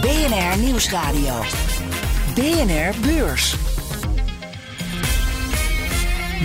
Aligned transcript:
BNR 0.00 0.58
Nieuwsradio. 0.58 1.42
BNR 2.34 2.94
Beurs. 3.00 3.56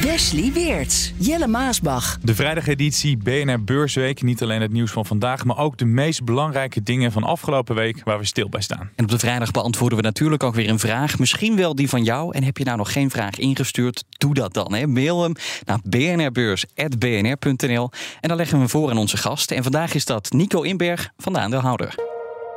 Wesley 0.01 0.51
Weerts, 0.53 1.13
Jelle 1.17 1.47
Maasbach. 1.47 2.17
De 2.21 2.35
vrijdageditie 2.35 3.17
BNR 3.17 3.63
Beursweek. 3.63 4.21
Niet 4.21 4.41
alleen 4.41 4.61
het 4.61 4.71
nieuws 4.71 4.91
van 4.91 5.05
vandaag, 5.05 5.45
maar 5.45 5.57
ook 5.57 5.77
de 5.77 5.85
meest 5.85 6.23
belangrijke 6.23 6.83
dingen 6.83 7.11
van 7.11 7.23
afgelopen 7.23 7.75
week 7.75 8.01
waar 8.03 8.19
we 8.19 8.25
stil 8.25 8.49
bij 8.49 8.61
staan. 8.61 8.89
En 8.95 9.03
op 9.03 9.09
de 9.09 9.19
vrijdag 9.19 9.51
beantwoorden 9.51 9.97
we 9.97 10.03
natuurlijk 10.03 10.43
ook 10.43 10.55
weer 10.55 10.70
een 10.70 10.79
vraag. 10.79 11.20
Misschien 11.20 11.55
wel 11.55 11.75
die 11.75 11.89
van 11.89 12.03
jou. 12.03 12.35
En 12.35 12.43
heb 12.43 12.57
je 12.57 12.63
nou 12.63 12.77
nog 12.77 12.91
geen 12.91 13.09
vraag 13.09 13.39
ingestuurd? 13.39 14.03
Doe 14.09 14.33
dat 14.33 14.53
dan. 14.53 14.73
Hè. 14.73 14.87
Mail 14.87 15.21
hem 15.21 15.33
naar 15.65 15.79
bnrbeurs.bnr.nl. 15.83 17.89
En 18.20 18.27
dan 18.27 18.37
leggen 18.37 18.55
we 18.55 18.61
hem 18.61 18.70
voor 18.70 18.89
aan 18.89 18.97
onze 18.97 19.17
gasten. 19.17 19.57
En 19.57 19.63
vandaag 19.63 19.93
is 19.93 20.05
dat 20.05 20.31
Nico 20.31 20.61
Inberg 20.61 21.11
van 21.17 21.33
de 21.33 21.39
aandeelhouder. 21.39 22.10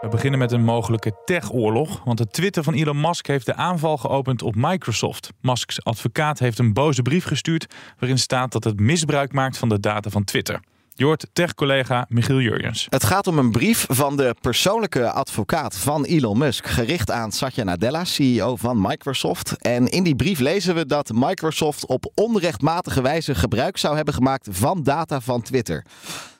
We 0.04 0.10
beginnen 0.10 0.38
met 0.38 0.52
een 0.52 0.64
mogelijke 0.64 1.12
tech-oorlog, 1.24 2.00
want 2.04 2.18
het 2.18 2.32
Twitter 2.32 2.62
van 2.62 2.74
Elon 2.74 3.00
Musk 3.00 3.26
heeft 3.26 3.46
de 3.46 3.54
aanval 3.54 3.96
geopend 3.96 4.42
op 4.42 4.54
Microsoft. 4.56 5.30
Musks 5.40 5.84
advocaat 5.84 6.38
heeft 6.38 6.58
een 6.58 6.72
boze 6.72 7.02
brief 7.02 7.24
gestuurd 7.24 7.74
waarin 7.98 8.18
staat 8.18 8.52
dat 8.52 8.64
het 8.64 8.80
misbruik 8.80 9.32
maakt 9.32 9.58
van 9.58 9.68
de 9.68 9.80
data 9.80 10.10
van 10.10 10.24
Twitter. 10.24 10.60
Jort, 10.94 11.26
tech-collega 11.32 12.06
Michiel 12.08 12.40
Jurjens. 12.40 12.86
Het 12.88 13.04
gaat 13.04 13.26
om 13.26 13.38
een 13.38 13.50
brief 13.50 13.86
van 13.88 14.16
de 14.16 14.34
persoonlijke 14.40 15.10
advocaat 15.10 15.76
van 15.76 16.04
Elon 16.04 16.38
Musk, 16.38 16.66
gericht 16.66 17.10
aan 17.10 17.32
Satya 17.32 17.64
Nadella, 17.64 18.04
CEO 18.04 18.56
van 18.56 18.80
Microsoft. 18.80 19.56
En 19.58 19.88
in 19.88 20.02
die 20.02 20.16
brief 20.16 20.38
lezen 20.38 20.74
we 20.74 20.86
dat 20.86 21.10
Microsoft 21.14 21.86
op 21.86 22.12
onrechtmatige 22.14 23.02
wijze 23.02 23.34
gebruik 23.34 23.76
zou 23.76 23.96
hebben 23.96 24.14
gemaakt 24.14 24.48
van 24.50 24.82
data 24.82 25.20
van 25.20 25.42
Twitter. 25.42 25.84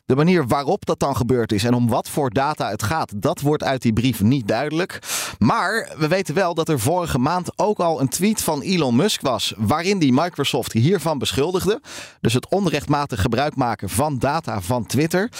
De 0.06 0.16
manier 0.16 0.46
waarop 0.46 0.86
dat 0.86 0.98
dan 0.98 1.16
gebeurd 1.16 1.52
is 1.52 1.64
en 1.64 1.74
om 1.74 1.88
wat 1.88 2.08
voor 2.08 2.30
data 2.30 2.70
het 2.70 2.82
gaat, 2.82 3.22
dat 3.22 3.40
wordt 3.40 3.62
uit 3.62 3.82
die 3.82 3.92
brief 3.92 4.22
niet 4.22 4.48
duidelijk. 4.48 4.98
Maar 5.38 5.94
we 5.98 6.08
weten 6.08 6.34
wel 6.34 6.54
dat 6.54 6.68
er 6.68 6.80
vorige 6.80 7.18
maand 7.18 7.58
ook 7.58 7.78
al 7.78 8.00
een 8.00 8.08
tweet 8.08 8.42
van 8.42 8.60
Elon 8.60 8.96
Musk 8.96 9.20
was, 9.20 9.54
waarin 9.56 9.98
die 9.98 10.12
Microsoft 10.12 10.72
hiervan 10.72 11.18
beschuldigde. 11.18 11.80
Dus 12.20 12.32
het 12.32 12.48
onrechtmatig 12.48 13.20
gebruik 13.20 13.56
maken 13.56 13.88
van 13.88 14.18
data 14.18 14.60
van 14.60 14.86
Twitter. 14.86 15.30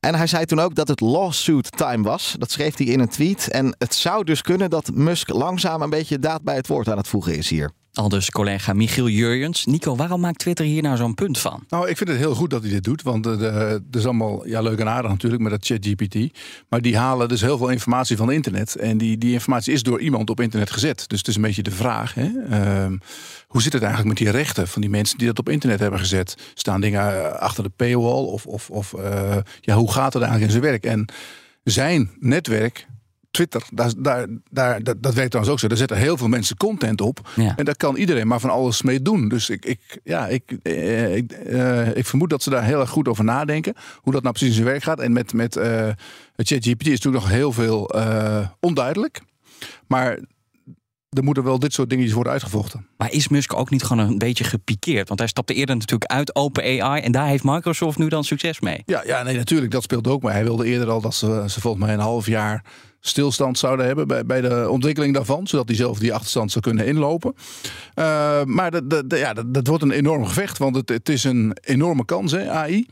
En 0.00 0.14
hij 0.14 0.26
zei 0.26 0.44
toen 0.44 0.60
ook 0.60 0.74
dat 0.74 0.88
het 0.88 1.00
lawsuit 1.00 1.76
time 1.76 2.02
was. 2.02 2.34
Dat 2.38 2.50
schreef 2.50 2.76
hij 2.76 2.86
in 2.86 3.00
een 3.00 3.08
tweet. 3.08 3.48
En 3.50 3.74
het 3.78 3.94
zou 3.94 4.24
dus 4.24 4.42
kunnen 4.42 4.70
dat 4.70 4.90
Musk 4.94 5.28
langzaam 5.28 5.82
een 5.82 5.90
beetje 5.90 6.18
daad 6.18 6.42
bij 6.42 6.56
het 6.56 6.66
woord 6.66 6.88
aan 6.88 6.96
het 6.96 7.08
voegen 7.08 7.36
is 7.36 7.50
hier. 7.50 7.70
Al 7.94 8.08
dus 8.08 8.30
collega 8.30 8.72
Michiel 8.72 9.08
Jurjens. 9.08 9.64
Nico, 9.64 9.96
waarom 9.96 10.20
maakt 10.20 10.38
Twitter 10.38 10.64
hier 10.64 10.82
nou 10.82 10.96
zo'n 10.96 11.14
punt 11.14 11.38
van? 11.38 11.64
Nou, 11.68 11.88
ik 11.88 11.96
vind 11.96 12.08
het 12.08 12.18
heel 12.18 12.34
goed 12.34 12.50
dat 12.50 12.62
hij 12.62 12.70
dit 12.70 12.84
doet. 12.84 13.02
Want 13.02 13.24
het 13.24 13.82
is 13.90 14.04
allemaal 14.04 14.46
ja, 14.46 14.60
leuk 14.60 14.78
en 14.78 14.88
aardig 14.88 15.10
natuurlijk 15.10 15.42
met 15.42 15.50
dat 15.50 15.66
ChatGPT. 15.66 16.38
Maar 16.68 16.80
die 16.80 16.96
halen 16.96 17.28
dus 17.28 17.40
heel 17.40 17.58
veel 17.58 17.68
informatie 17.68 18.16
van 18.16 18.32
internet. 18.32 18.76
En 18.76 18.98
die, 18.98 19.18
die 19.18 19.32
informatie 19.32 19.72
is 19.72 19.82
door 19.82 20.00
iemand 20.00 20.30
op 20.30 20.40
internet 20.40 20.70
gezet. 20.70 21.04
Dus 21.08 21.18
het 21.18 21.28
is 21.28 21.36
een 21.36 21.42
beetje 21.42 21.62
de 21.62 21.70
vraag. 21.70 22.14
Hè? 22.14 22.30
Ehm, 22.50 22.96
hoe 23.46 23.62
zit 23.62 23.72
het 23.72 23.82
eigenlijk 23.82 24.18
met 24.18 24.26
die 24.26 24.36
rechten 24.36 24.68
van 24.68 24.80
die 24.80 24.90
mensen 24.90 25.18
die 25.18 25.26
dat 25.26 25.38
op 25.38 25.48
internet 25.48 25.80
hebben 25.80 26.00
gezet? 26.00 26.34
Staan 26.54 26.80
dingen 26.80 27.40
achter 27.40 27.62
de 27.62 27.72
paywall? 27.76 28.24
Of, 28.24 28.46
of, 28.46 28.70
of 28.70 28.92
uh, 28.92 29.36
ja, 29.60 29.74
hoe 29.74 29.92
gaat 29.92 30.12
het 30.12 30.22
eigenlijk 30.22 30.52
in 30.52 30.60
zijn 30.60 30.70
werk? 30.72 30.84
En 30.84 31.06
zijn 31.64 32.10
netwerk 32.20 32.86
Twitter, 33.34 33.62
daar, 33.72 33.92
daar, 33.96 34.26
daar, 34.50 34.82
dat, 34.82 35.02
dat 35.02 35.14
werkt 35.14 35.30
trouwens 35.30 35.54
ook 35.54 35.60
zo. 35.60 35.68
Daar 35.68 35.76
zetten 35.76 35.96
heel 35.96 36.16
veel 36.16 36.28
mensen 36.28 36.56
content 36.56 37.00
op. 37.00 37.28
En 37.56 37.64
daar 37.64 37.76
kan 37.76 37.96
iedereen 37.96 38.26
maar 38.26 38.40
van 38.40 38.50
alles 38.50 38.82
mee 38.82 39.02
doen. 39.02 39.28
Dus 39.28 39.50
ik, 39.50 39.64
ik, 39.64 40.00
ja, 40.04 40.28
ik, 40.28 40.56
eh, 40.62 41.16
ik, 41.16 41.32
eh, 41.32 41.96
ik 41.96 42.06
vermoed 42.06 42.30
dat 42.30 42.42
ze 42.42 42.50
daar 42.50 42.64
heel 42.64 42.80
erg 42.80 42.90
goed 42.90 43.08
over 43.08 43.24
nadenken. 43.24 43.74
Hoe 43.96 44.12
dat 44.12 44.22
nou 44.22 44.34
precies 44.34 44.48
in 44.48 44.62
zijn 44.62 44.72
werk 44.72 44.82
gaat. 44.82 45.00
En 45.00 45.12
met, 45.12 45.32
met 45.32 45.56
uh, 45.56 45.88
ChatGPT 46.36 46.86
is 46.86 47.00
natuurlijk 47.00 47.24
nog 47.24 47.28
heel 47.28 47.52
veel 47.52 47.96
uh, 47.96 48.46
onduidelijk. 48.60 49.20
Maar 49.86 50.18
er 51.08 51.24
moeten 51.24 51.44
wel 51.44 51.58
dit 51.58 51.72
soort 51.72 51.90
dingetjes 51.90 52.14
worden 52.14 52.32
uitgevochten. 52.32 52.86
Maar 52.96 53.12
is 53.12 53.28
Musk 53.28 53.54
ook 53.54 53.70
niet 53.70 53.82
gewoon 53.82 54.08
een 54.08 54.18
beetje 54.18 54.44
gepikeerd? 54.44 55.08
Want 55.08 55.20
hij 55.20 55.28
stapte 55.28 55.54
eerder 55.54 55.76
natuurlijk 55.76 56.10
uit 56.10 56.34
OpenAI 56.34 57.02
en 57.02 57.12
daar 57.12 57.26
heeft 57.26 57.44
Microsoft 57.44 57.98
nu 57.98 58.08
dan 58.08 58.24
succes 58.24 58.60
mee. 58.60 58.82
Ja, 58.86 59.02
ja 59.06 59.22
nee, 59.22 59.36
natuurlijk, 59.36 59.72
dat 59.72 59.82
speelt 59.82 60.06
ook. 60.06 60.22
Maar 60.22 60.32
hij 60.32 60.44
wilde 60.44 60.66
eerder 60.66 60.90
al 60.90 61.00
dat 61.00 61.14
ze, 61.14 61.44
ze 61.46 61.60
volgens 61.60 61.84
mij 61.84 61.94
een 61.94 62.00
half 62.00 62.26
jaar 62.26 62.64
stilstand 63.06 63.58
zouden 63.58 63.86
hebben 63.86 64.06
bij, 64.06 64.26
bij 64.26 64.40
de 64.40 64.66
ontwikkeling 64.68 65.14
daarvan, 65.14 65.46
zodat 65.46 65.68
hij 65.68 65.76
zelf 65.76 65.98
die 65.98 66.14
achterstand 66.14 66.50
zou 66.50 66.64
kunnen 66.64 66.86
inlopen. 66.86 67.34
Uh, 67.94 68.44
maar 68.44 68.70
dat, 68.70 68.90
dat, 68.90 69.18
ja, 69.18 69.32
dat, 69.46 69.66
wordt 69.66 69.82
een 69.82 69.90
enorm 69.90 70.26
gevecht, 70.26 70.58
want 70.58 70.76
het, 70.76 70.88
het 70.88 71.08
is 71.08 71.24
een 71.24 71.56
enorme 71.60 72.04
kans, 72.04 72.32
hè, 72.32 72.50
AI. 72.50 72.86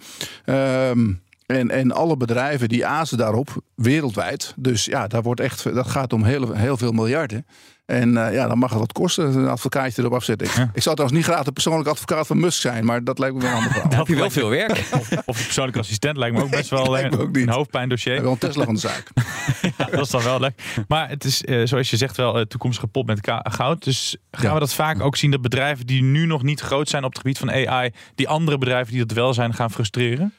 Um, 0.47 1.21
en, 1.53 1.71
en 1.71 1.93
alle 1.93 2.17
bedrijven 2.17 2.69
die 2.69 2.87
azen 2.87 3.19
daarop 3.19 3.63
wereldwijd. 3.75 4.55
Dus 4.57 4.85
ja, 4.85 5.07
daar 5.07 5.23
wordt 5.23 5.41
echt, 5.41 5.75
dat 5.75 5.87
gaat 5.87 6.13
om 6.13 6.25
heel, 6.25 6.53
heel 6.53 6.77
veel 6.77 6.93
miljarden. 6.93 7.47
En 7.87 8.09
uh, 8.09 8.33
ja, 8.33 8.49
dan 8.49 8.59
mag 8.59 8.71
het 8.71 8.79
wat 8.79 8.93
kosten, 8.93 9.37
een 9.37 9.49
advocaatje 9.49 10.03
erop 10.03 10.15
afzetten. 10.15 10.47
Ik, 10.47 10.53
ik 10.53 10.83
zou 10.83 10.97
trouwens 10.97 11.13
niet 11.13 11.25
graag 11.25 11.45
de 11.45 11.53
persoonlijke 11.53 11.91
advocaat 11.91 12.27
van 12.27 12.41
Musk 12.41 12.61
zijn, 12.61 12.85
maar 12.85 13.05
dat 13.05 13.19
lijkt 13.19 13.35
me 13.35 13.43
wel 13.43 13.51
een 13.51 13.57
ander 13.57 13.73
verhaal. 13.73 13.91
Dan 13.91 13.99
heb 13.99 14.09
je 14.09 14.17
wel 14.17 14.31
veel 14.31 14.49
werk. 14.49 14.71
Of, 15.01 15.11
of 15.25 15.37
de 15.37 15.45
persoonlijke 15.45 15.81
assistent 15.81 16.17
lijkt 16.17 16.37
me 16.37 16.43
ook 16.43 16.51
best 16.51 16.71
wel 16.71 16.99
een, 16.99 17.19
ook 17.19 17.37
een 17.37 17.49
hoofdpijndossier. 17.49 18.23
Wel 18.23 18.33
een 18.33 18.39
Tesla 18.39 18.65
van 18.65 18.75
de 18.75 18.81
zaak. 18.81 19.11
ja, 19.79 19.84
dat 19.84 20.01
is 20.01 20.11
dan 20.11 20.23
wel 20.23 20.41
leuk. 20.41 20.63
Maar 20.89 21.09
het 21.09 21.25
is, 21.25 21.43
uh, 21.43 21.67
zoals 21.67 21.91
je 21.91 21.97
zegt, 21.97 22.17
wel 22.17 22.39
uh, 22.39 22.45
toekomstige 22.45 22.87
pot 22.87 23.07
met 23.07 23.31
goud. 23.43 23.84
Dus 23.84 24.17
gaan 24.31 24.49
ja. 24.49 24.55
we 24.55 24.61
dat 24.61 24.75
vaak 24.75 25.01
ook 25.01 25.17
zien 25.17 25.31
dat 25.31 25.43
bedrijven 25.43 25.87
die 25.87 26.03
nu 26.03 26.27
nog 26.27 26.43
niet 26.43 26.61
groot 26.61 26.89
zijn 26.89 27.05
op 27.05 27.11
het 27.11 27.19
gebied 27.19 27.39
van 27.39 27.51
AI, 27.51 27.91
die 28.15 28.29
andere 28.29 28.59
bedrijven 28.59 28.93
die 28.93 29.07
dat 29.07 29.17
wel 29.17 29.34
zijn, 29.34 29.55
gaan 29.55 29.71
frustreren? 29.71 30.34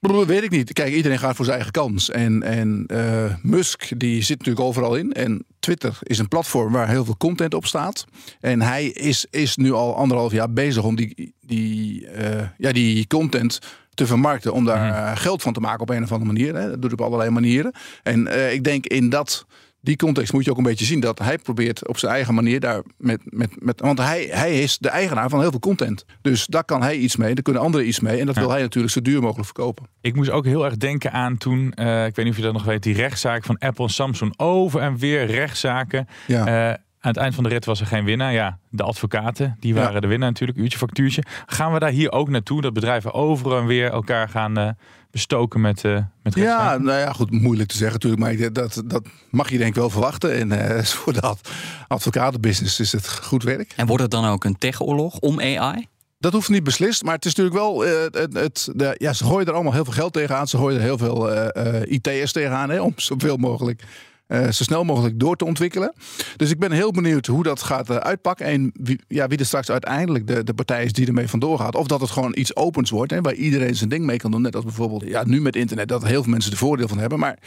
Weet 0.00 0.42
ik 0.42 0.50
niet. 0.50 0.72
Kijk, 0.72 0.94
iedereen 0.94 1.18
gaat 1.18 1.36
voor 1.36 1.44
zijn 1.44 1.56
eigen 1.56 1.74
kans. 1.74 2.10
En, 2.10 2.42
en 2.42 2.84
uh, 2.92 3.34
Musk 3.42 3.98
die 3.98 4.22
zit 4.22 4.38
natuurlijk 4.38 4.66
overal 4.66 4.96
in. 4.96 5.12
En 5.12 5.44
Twitter 5.58 5.98
is 6.02 6.18
een 6.18 6.28
platform 6.28 6.72
waar 6.72 6.88
heel 6.88 7.04
veel 7.04 7.16
content 7.16 7.54
op 7.54 7.66
staat. 7.66 8.04
En 8.40 8.62
hij 8.62 8.86
is, 8.86 9.26
is 9.30 9.56
nu 9.56 9.72
al 9.72 9.96
anderhalf 9.96 10.32
jaar 10.32 10.52
bezig 10.52 10.84
om 10.84 10.96
die, 10.96 11.34
die, 11.40 12.08
uh, 12.18 12.48
ja, 12.58 12.72
die 12.72 13.06
content 13.06 13.58
te 13.94 14.06
vermarkten. 14.06 14.52
Om 14.52 14.64
daar 14.64 14.88
uh, 14.88 15.16
geld 15.16 15.42
van 15.42 15.52
te 15.52 15.60
maken 15.60 15.80
op 15.80 15.90
een 15.90 16.02
of 16.02 16.12
andere 16.12 16.32
manier. 16.32 16.54
Hè. 16.54 16.70
Dat 16.70 16.82
doet 16.82 16.92
op 16.92 17.00
allerlei 17.00 17.30
manieren. 17.30 17.72
En 18.02 18.52
ik 18.52 18.64
denk 18.64 18.86
in 18.86 19.08
dat 19.08 19.46
die 19.88 19.96
context 19.96 20.32
moet 20.32 20.44
je 20.44 20.50
ook 20.50 20.56
een 20.56 20.62
beetje 20.62 20.84
zien 20.84 21.00
dat 21.00 21.18
hij 21.18 21.38
probeert 21.38 21.88
op 21.88 21.98
zijn 21.98 22.12
eigen 22.12 22.34
manier 22.34 22.60
daar 22.60 22.82
met. 22.96 23.20
met, 23.24 23.62
met 23.62 23.80
want 23.80 23.98
hij, 23.98 24.28
hij 24.30 24.60
is 24.60 24.78
de 24.78 24.88
eigenaar 24.88 25.28
van 25.28 25.40
heel 25.40 25.50
veel 25.50 25.58
content. 25.60 26.04
Dus 26.22 26.46
daar 26.46 26.64
kan 26.64 26.82
hij 26.82 26.96
iets 26.96 27.16
mee, 27.16 27.34
daar 27.34 27.42
kunnen 27.42 27.62
anderen 27.62 27.88
iets 27.88 28.00
mee. 28.00 28.20
En 28.20 28.26
dat 28.26 28.34
wil 28.34 28.50
hij 28.50 28.60
natuurlijk 28.60 28.92
zo 28.92 29.02
duur 29.02 29.20
mogelijk 29.20 29.44
verkopen. 29.44 29.86
Ik 30.00 30.14
moest 30.14 30.30
ook 30.30 30.44
heel 30.44 30.64
erg 30.64 30.76
denken 30.76 31.12
aan 31.12 31.36
toen, 31.36 31.72
uh, 31.76 32.06
ik 32.06 32.16
weet 32.16 32.24
niet 32.24 32.34
of 32.34 32.36
je 32.36 32.42
dat 32.42 32.52
nog 32.52 32.64
weet, 32.64 32.82
die 32.82 32.94
rechtszaak 32.94 33.44
van 33.44 33.58
Apple 33.58 33.84
en 33.84 33.90
Samsung. 33.90 34.32
Over 34.36 34.80
en 34.80 34.96
weer 34.96 35.26
rechtszaken. 35.26 36.08
Ja. 36.26 36.46
Uh, 36.46 36.74
aan 37.00 37.12
het 37.12 37.16
eind 37.16 37.34
van 37.34 37.44
de 37.44 37.50
rit 37.50 37.64
was 37.64 37.80
er 37.80 37.86
geen 37.86 38.04
winnaar. 38.04 38.32
Ja, 38.32 38.58
de 38.70 38.82
advocaten, 38.82 39.56
die 39.60 39.74
waren 39.74 39.94
ja. 39.94 40.00
de 40.00 40.06
winnaar 40.06 40.28
natuurlijk. 40.28 40.58
Uurtje 40.58 40.78
factuurtje. 40.78 41.22
Gaan 41.46 41.72
we 41.72 41.78
daar 41.78 41.90
hier 41.90 42.12
ook 42.12 42.28
naartoe? 42.28 42.60
Dat 42.60 42.72
bedrijven 42.72 43.12
over 43.12 43.56
en 43.56 43.66
weer 43.66 43.90
elkaar 43.90 44.28
gaan 44.28 44.58
uh, 44.58 44.68
bestoken 45.10 45.60
met, 45.60 45.84
uh, 45.84 45.98
met 46.22 46.34
Ja, 46.34 46.78
nou 46.78 46.98
ja, 46.98 47.12
goed, 47.12 47.30
moeilijk 47.30 47.68
te 47.68 47.76
zeggen 47.76 47.92
natuurlijk. 47.92 48.22
Maar 48.22 48.52
dat, 48.52 48.82
dat 48.84 49.06
mag 49.30 49.50
je 49.50 49.58
denk 49.58 49.70
ik 49.70 49.74
wel 49.76 49.90
verwachten. 49.90 50.34
En 50.34 50.50
uh, 50.52 50.82
voor 51.02 51.12
dat 51.12 51.50
advocatenbusiness 51.88 52.80
is 52.80 52.92
het 52.92 53.08
goed 53.08 53.42
werk. 53.42 53.72
En 53.76 53.86
wordt 53.86 54.02
het 54.02 54.10
dan 54.10 54.24
ook 54.24 54.44
een 54.44 54.58
techoorlog 54.58 55.18
om 55.18 55.40
AI? 55.40 55.86
Dat 56.18 56.32
hoeft 56.32 56.48
niet 56.48 56.64
beslist, 56.64 57.02
maar 57.02 57.14
het 57.14 57.24
is 57.24 57.34
natuurlijk 57.34 57.64
wel. 57.64 57.86
Uh, 57.86 58.02
het, 58.10 58.32
het, 58.32 58.68
de, 58.74 58.94
ja, 58.98 59.12
ze 59.12 59.24
gooien 59.24 59.46
er 59.46 59.52
allemaal 59.52 59.72
heel 59.72 59.84
veel 59.84 59.92
geld 59.92 60.12
tegenaan. 60.12 60.48
Ze 60.48 60.56
gooien 60.56 60.78
er 60.78 60.84
heel 60.84 60.98
veel 60.98 61.32
uh, 61.32 61.92
IT'ers 61.92 62.32
tegenaan. 62.32 62.70
Hè, 62.70 62.80
om 62.80 62.92
zoveel 62.96 63.36
mogelijk 63.36 63.82
uh, 64.28 64.44
zo 64.44 64.64
snel 64.64 64.84
mogelijk 64.84 65.20
door 65.20 65.36
te 65.36 65.44
ontwikkelen. 65.44 65.92
Dus 66.36 66.50
ik 66.50 66.58
ben 66.58 66.72
heel 66.72 66.90
benieuwd 66.90 67.26
hoe 67.26 67.42
dat 67.42 67.62
gaat 67.62 67.90
uh, 67.90 67.96
uitpakken. 67.96 68.46
En 68.46 68.72
wie, 68.74 69.00
ja, 69.08 69.26
wie 69.26 69.38
er 69.38 69.46
straks 69.46 69.70
uiteindelijk 69.70 70.26
de, 70.26 70.44
de 70.44 70.54
partij 70.54 70.84
is 70.84 70.92
die 70.92 71.06
ermee 71.06 71.28
vandoor 71.28 71.58
gaat. 71.58 71.74
Of 71.74 71.86
dat 71.86 72.00
het 72.00 72.10
gewoon 72.10 72.32
iets 72.36 72.56
opens 72.56 72.90
wordt. 72.90 73.10
Hè, 73.10 73.20
waar 73.20 73.34
iedereen 73.34 73.74
zijn 73.74 73.88
ding 73.88 74.04
mee 74.04 74.16
kan 74.16 74.30
doen. 74.30 74.42
Net 74.42 74.54
als 74.54 74.64
bijvoorbeeld 74.64 75.02
ja, 75.02 75.24
nu 75.24 75.40
met 75.40 75.56
internet. 75.56 75.88
Dat 75.88 76.06
heel 76.06 76.22
veel 76.22 76.32
mensen 76.32 76.52
er 76.52 76.58
voordeel 76.58 76.88
van 76.88 76.98
hebben. 76.98 77.18
Maar 77.18 77.38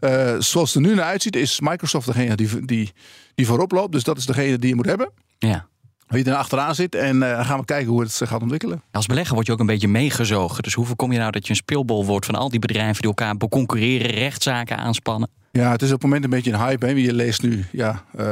uh, 0.00 0.34
zoals 0.38 0.74
het 0.74 0.84
er 0.84 0.90
nu 0.90 0.94
naar 0.94 1.04
uitziet 1.04 1.36
is 1.36 1.60
Microsoft 1.60 2.06
degene 2.06 2.36
die, 2.36 2.64
die, 2.64 2.92
die 3.34 3.46
voorop 3.46 3.72
loopt. 3.72 3.92
Dus 3.92 4.04
dat 4.04 4.16
is 4.16 4.26
degene 4.26 4.58
die 4.58 4.68
je 4.68 4.74
moet 4.74 4.86
hebben. 4.86 5.10
Ja 5.38 5.70
wie 6.12 6.24
er 6.24 6.34
achteraan 6.34 6.74
zit. 6.74 6.94
En 6.94 7.16
uh, 7.16 7.46
gaan 7.46 7.58
we 7.58 7.64
kijken 7.64 7.90
hoe 7.90 8.00
het 8.00 8.12
zich 8.12 8.28
gaat 8.28 8.42
ontwikkelen. 8.42 8.82
Als 8.90 9.06
belegger 9.06 9.34
word 9.34 9.46
je 9.46 9.52
ook 9.52 9.60
een 9.60 9.66
beetje 9.66 9.88
meegezogen. 9.88 10.62
Dus 10.62 10.74
hoe 10.74 10.86
voorkom 10.86 11.12
je 11.12 11.18
nou 11.18 11.30
dat 11.30 11.44
je 11.44 11.50
een 11.50 11.56
speelbol 11.56 12.04
wordt 12.04 12.26
van 12.26 12.34
al 12.34 12.48
die 12.48 12.60
bedrijven 12.60 13.00
die 13.00 13.10
elkaar 13.10 13.36
beconcurreren, 13.36 14.10
rechtszaken 14.10 14.76
aanspannen? 14.76 15.30
Ja, 15.58 15.70
het 15.70 15.82
is 15.82 15.88
op 15.88 15.94
het 15.94 16.02
moment 16.02 16.24
een 16.24 16.30
beetje 16.30 16.52
een 16.52 16.58
hype. 16.58 16.86
Hè. 16.86 16.92
Je 16.92 17.12
leest 17.12 17.42
nu, 17.42 17.64
ja, 17.72 18.04
uh, 18.18 18.24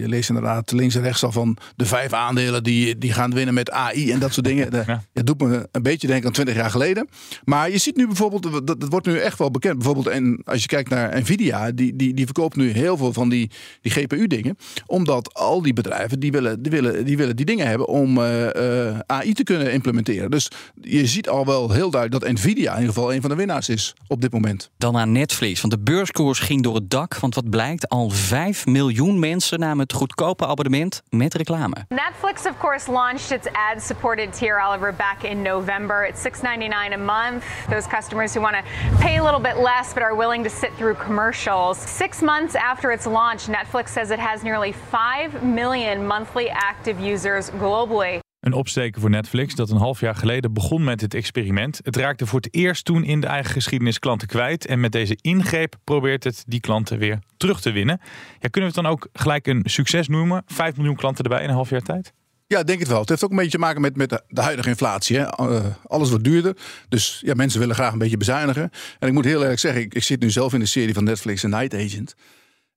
je 0.00 0.08
leest 0.08 0.28
inderdaad 0.28 0.72
links 0.72 0.94
en 0.94 1.02
rechts 1.02 1.24
al 1.24 1.32
van 1.32 1.56
de 1.76 1.84
vijf 1.84 2.12
aandelen 2.12 2.62
die, 2.62 2.98
die 2.98 3.12
gaan 3.12 3.34
winnen 3.34 3.54
met 3.54 3.70
AI 3.70 4.12
en 4.12 4.18
dat 4.18 4.32
soort 4.32 4.46
dingen. 4.46 4.70
Dat 4.80 4.86
ja. 4.86 5.02
doet 5.12 5.40
me 5.40 5.68
een 5.72 5.82
beetje 5.82 6.06
denken 6.06 6.26
aan 6.26 6.32
20 6.32 6.54
jaar 6.54 6.70
geleden. 6.70 7.08
Maar 7.44 7.70
je 7.70 7.78
ziet 7.78 7.96
nu 7.96 8.06
bijvoorbeeld, 8.06 8.42
dat, 8.42 8.66
dat 8.66 8.88
wordt 8.88 9.06
nu 9.06 9.16
echt 9.18 9.38
wel 9.38 9.50
bekend. 9.50 9.74
Bijvoorbeeld, 9.74 10.06
en 10.06 10.40
als 10.44 10.60
je 10.60 10.66
kijkt 10.66 10.90
naar 10.90 11.20
Nvidia, 11.20 11.70
die, 11.70 11.96
die, 11.96 12.14
die 12.14 12.24
verkoopt 12.24 12.56
nu 12.56 12.70
heel 12.70 12.96
veel 12.96 13.12
van 13.12 13.28
die, 13.28 13.50
die 13.80 13.92
GPU-dingen. 13.92 14.56
Omdat 14.86 15.34
al 15.34 15.62
die 15.62 15.72
bedrijven, 15.72 16.20
die 16.20 16.32
willen 16.32 16.62
die, 16.62 16.70
willen, 16.70 17.04
die, 17.04 17.16
willen 17.16 17.36
die 17.36 17.46
dingen 17.46 17.66
hebben 17.66 17.88
om 17.88 18.18
uh, 18.18 18.42
uh, 18.56 18.98
AI 19.06 19.32
te 19.32 19.42
kunnen 19.42 19.72
implementeren. 19.72 20.30
Dus 20.30 20.50
je 20.80 21.06
ziet 21.06 21.28
al 21.28 21.46
wel 21.46 21.70
heel 21.70 21.90
duidelijk 21.90 22.24
dat 22.24 22.32
Nvidia 22.32 22.72
in 22.72 22.80
ieder 22.80 22.94
geval 22.94 23.14
een 23.14 23.20
van 23.20 23.30
de 23.30 23.36
winnaars 23.36 23.68
is 23.68 23.94
op 24.06 24.20
dit 24.20 24.32
moment. 24.32 24.70
Dan 24.78 24.96
aan 24.96 25.12
Netflix, 25.12 25.60
want 25.60 25.72
de 25.72 25.80
beurskoers 25.80 26.38
ging 26.38 26.58
door 26.62 26.74
het 26.74 26.90
dak. 26.90 27.18
Want 27.18 27.34
wat 27.34 27.50
blijkt, 27.50 27.88
al 27.88 28.10
5 28.10 28.66
miljoen 28.66 29.18
mensen 29.18 29.58
namen 29.58 29.78
het 29.78 29.92
goedkope 29.92 30.46
abonnement 30.46 31.02
met 31.08 31.34
reclame. 31.34 31.74
Netflix 31.88 32.46
of 32.46 32.58
course 32.58 32.90
launched 32.90 33.30
its 33.30 33.48
ad-supported 33.52 34.32
tier, 34.32 34.60
Oliver, 34.60 34.94
back 34.94 35.22
in 35.22 35.42
November. 35.42 36.06
It's 36.06 36.22
$6.99 36.22 36.92
a 36.92 36.96
month. 36.96 37.44
Those 37.68 37.88
customers 37.96 38.34
who 38.34 38.42
want 38.42 38.56
to 38.56 38.62
pay 38.98 39.18
a 39.18 39.24
little 39.24 39.40
bit 39.40 39.56
less 39.56 39.92
but 39.94 40.02
are 40.02 40.14
willing 40.14 40.42
to 40.44 40.50
sit 40.50 40.70
through 40.76 40.94
commercials. 40.94 41.78
Six 41.78 42.22
months 42.22 42.54
after 42.54 42.92
its 42.92 43.06
launch, 43.06 43.46
Netflix 43.46 43.88
says 43.88 44.10
it 44.10 44.18
has 44.18 44.42
nearly 44.42 44.72
5 44.72 45.42
million 45.42 46.06
monthly 46.06 46.48
active 46.50 47.00
users 47.00 47.50
globally. 47.50 48.20
Een 48.40 48.52
opsteken 48.52 49.00
voor 49.00 49.10
Netflix 49.10 49.54
dat 49.54 49.70
een 49.70 49.76
half 49.76 50.00
jaar 50.00 50.14
geleden 50.14 50.52
begon 50.52 50.84
met 50.84 51.00
het 51.00 51.14
experiment. 51.14 51.80
Het 51.82 51.96
raakte 51.96 52.26
voor 52.26 52.40
het 52.40 52.54
eerst 52.54 52.84
toen 52.84 53.04
in 53.04 53.20
de 53.20 53.26
eigen 53.26 53.52
geschiedenis 53.52 53.98
klanten 53.98 54.28
kwijt. 54.28 54.66
En 54.66 54.80
met 54.80 54.92
deze 54.92 55.18
ingreep 55.20 55.76
probeert 55.84 56.24
het 56.24 56.44
die 56.46 56.60
klanten 56.60 56.98
weer 56.98 57.18
terug 57.36 57.60
te 57.60 57.70
winnen. 57.70 58.00
Ja, 58.38 58.48
kunnen 58.48 58.70
we 58.70 58.76
het 58.76 58.84
dan 58.84 58.86
ook 58.86 59.08
gelijk 59.12 59.46
een 59.46 59.62
succes 59.64 60.08
noemen? 60.08 60.42
5 60.46 60.76
miljoen 60.76 60.96
klanten 60.96 61.24
erbij 61.24 61.42
in 61.42 61.48
een 61.48 61.54
half 61.54 61.70
jaar 61.70 61.82
tijd? 61.82 62.12
Ja, 62.46 62.62
denk 62.62 62.78
het 62.78 62.88
wel. 62.88 63.00
Het 63.00 63.08
heeft 63.08 63.24
ook 63.24 63.30
een 63.30 63.36
beetje 63.36 63.50
te 63.50 63.58
maken 63.58 63.80
met, 63.80 63.96
met 63.96 64.22
de, 64.28 64.40
huidige 64.40 64.68
inflatie. 64.68 65.18
Hè. 65.18 65.22
Uh, 65.22 65.64
alles 65.86 66.08
wordt 66.08 66.24
duurder. 66.24 66.56
Dus 66.88 67.22
ja, 67.24 67.34
mensen 67.34 67.60
willen 67.60 67.74
graag 67.74 67.92
een 67.92 67.98
beetje 67.98 68.16
bezuinigen. 68.16 68.70
En 68.98 69.08
ik 69.08 69.14
moet 69.14 69.24
heel 69.24 69.42
eerlijk 69.42 69.58
zeggen, 69.58 69.82
ik, 69.82 69.94
ik 69.94 70.02
zit 70.02 70.20
nu 70.20 70.30
zelf 70.30 70.52
in 70.52 70.60
de 70.60 70.66
serie 70.66 70.94
van 70.94 71.04
Netflix, 71.04 71.40
The 71.40 71.48
Night 71.48 71.74
Agent 71.74 72.14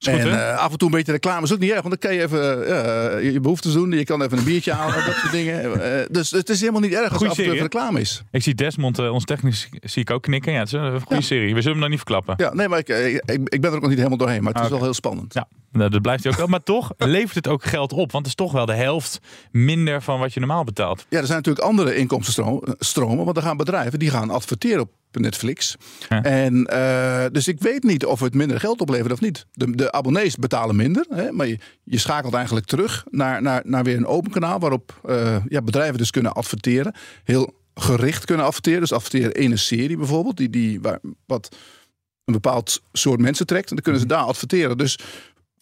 en 0.08 0.28
uh, 0.28 0.58
af 0.58 0.72
en 0.72 0.78
toe 0.78 0.88
een 0.90 0.96
beetje 0.96 1.12
reclame 1.12 1.44
is 1.44 1.54
ook 1.54 1.60
niet 1.60 1.72
erg. 1.72 1.82
Want 1.82 2.02
dan 2.02 2.10
kan 2.10 2.14
je 2.14 2.24
even 2.24 2.60
uh, 3.24 3.34
je 3.34 3.40
behoeftes 3.40 3.74
doen. 3.74 3.92
Je 3.92 4.04
kan 4.04 4.22
even 4.22 4.38
een 4.38 4.44
biertje 4.44 4.72
halen, 4.72 5.06
dat 5.06 5.16
soort 5.16 5.32
dingen. 5.32 5.64
Uh, 5.64 6.06
dus 6.10 6.32
het 6.32 6.50
is 6.50 6.60
helemaal 6.60 6.82
niet 6.82 6.94
erg 6.94 7.14
als 7.14 7.24
af 7.24 7.38
en 7.38 7.44
toe 7.44 7.54
reclame 7.54 8.00
is. 8.00 8.24
Ik 8.32 8.44
zie 8.44 8.56
Desmond, 8.56 9.00
ons 9.00 9.26
technisch, 9.26 9.70
zie 9.82 10.02
ik 10.02 10.12
ook 10.12 10.22
knikken. 10.22 10.54
Ja, 10.54 10.60
het 10.60 10.68
is 10.68 10.74
een 10.74 11.02
goede 11.02 11.22
serie. 11.22 11.56
We 11.56 11.62
zullen 11.62 11.72
hem 11.72 11.80
nog 11.80 11.90
niet 11.90 11.98
verklappen. 11.98 12.34
Ja, 12.38 12.54
nee, 12.54 12.68
maar 12.68 12.80
ik, 12.80 12.90
ik, 12.90 13.22
ik 13.44 13.62
ben 13.62 13.70
er 13.70 13.76
ook 13.76 13.82
nog 13.82 13.90
niet 13.90 13.98
helemaal 13.98 14.18
doorheen. 14.18 14.44
Maar 14.44 14.54
het 14.54 14.64
is 14.64 14.70
wel 14.70 14.82
heel 14.82 14.94
spannend. 14.94 15.34
Ja, 15.34 15.48
nou, 15.72 15.90
dat 15.90 16.02
blijft 16.02 16.28
ook 16.28 16.36
wel. 16.36 16.48
Maar 16.48 16.64
toch 16.64 16.92
levert 17.18 17.36
het 17.36 17.48
ook 17.48 17.64
geld 17.64 17.94
op. 17.94 18.12
Want 18.12 18.26
het 18.26 18.28
is 18.28 18.36
toch 18.36 18.52
wel 18.52 18.66
de 18.66 18.74
helft 18.74 19.20
minder 19.52 20.02
van 20.02 20.20
wat 20.20 20.34
je 20.34 20.40
normaal 20.40 20.64
betaalt. 20.64 21.06
Ja, 21.10 21.20
er 21.20 21.26
zijn 21.26 21.38
natuurlijk 21.38 21.66
andere 21.66 21.96
inkomstenstromen. 21.96 23.26
Want 23.26 23.38
er 23.38 23.44
gaan 23.44 23.58
bedrijven 23.58 24.00
die 24.00 24.10
gaan 24.10 24.30
adverteren 24.30 24.82
op 24.82 24.92
Netflix. 25.20 25.76
En 26.10 26.68
uh, 26.74 27.26
dus 27.32 27.48
ik 27.48 27.60
weet 27.60 27.84
niet 27.84 28.06
of 28.06 28.20
het 28.20 28.34
minder 28.34 28.60
geld 28.60 28.82
oplevert 28.82 29.12
of 29.12 29.22
niet. 29.22 29.46
De, 29.52 29.76
de 29.76 29.92
abonnees 29.92 30.36
betalen 30.36 30.76
minder, 30.76 31.06
hè, 31.10 31.32
maar 31.32 31.48
je, 31.48 31.58
je, 31.84 31.98
schakelt 31.98 32.34
eigenlijk 32.34 32.66
terug 32.66 33.06
naar, 33.10 33.42
naar, 33.42 33.62
naar 33.66 33.84
weer 33.84 33.98
een 33.98 34.06
open 34.06 34.32
kanaal 34.32 34.60
waarop 34.60 35.02
uh, 35.06 35.38
ja, 35.48 35.62
bedrijven 35.62 35.98
dus 35.98 36.12
kunnen 36.12 36.34
adverteren. 36.34 36.96
Heel 37.24 37.54
gericht 37.74 38.26
kunnen 38.26 38.46
adverteren. 38.46 38.80
Dus 38.80 38.94
adverteren 38.94 39.32
in 39.32 39.52
een 39.52 39.60
serie 39.60 39.98
bijvoorbeeld, 39.98 40.38
die, 40.38 40.50
die, 40.50 40.82
waar, 40.82 41.00
wat 41.26 41.56
een 42.26 42.34
bepaald 42.34 42.82
soort 42.92 43.20
mensen 43.20 43.46
trekt. 43.46 43.70
En 43.70 43.76
dan 43.76 43.84
kunnen 43.84 44.02
ze 44.02 44.08
daar 44.08 44.24
adverteren. 44.24 44.78
Dus 44.78 45.00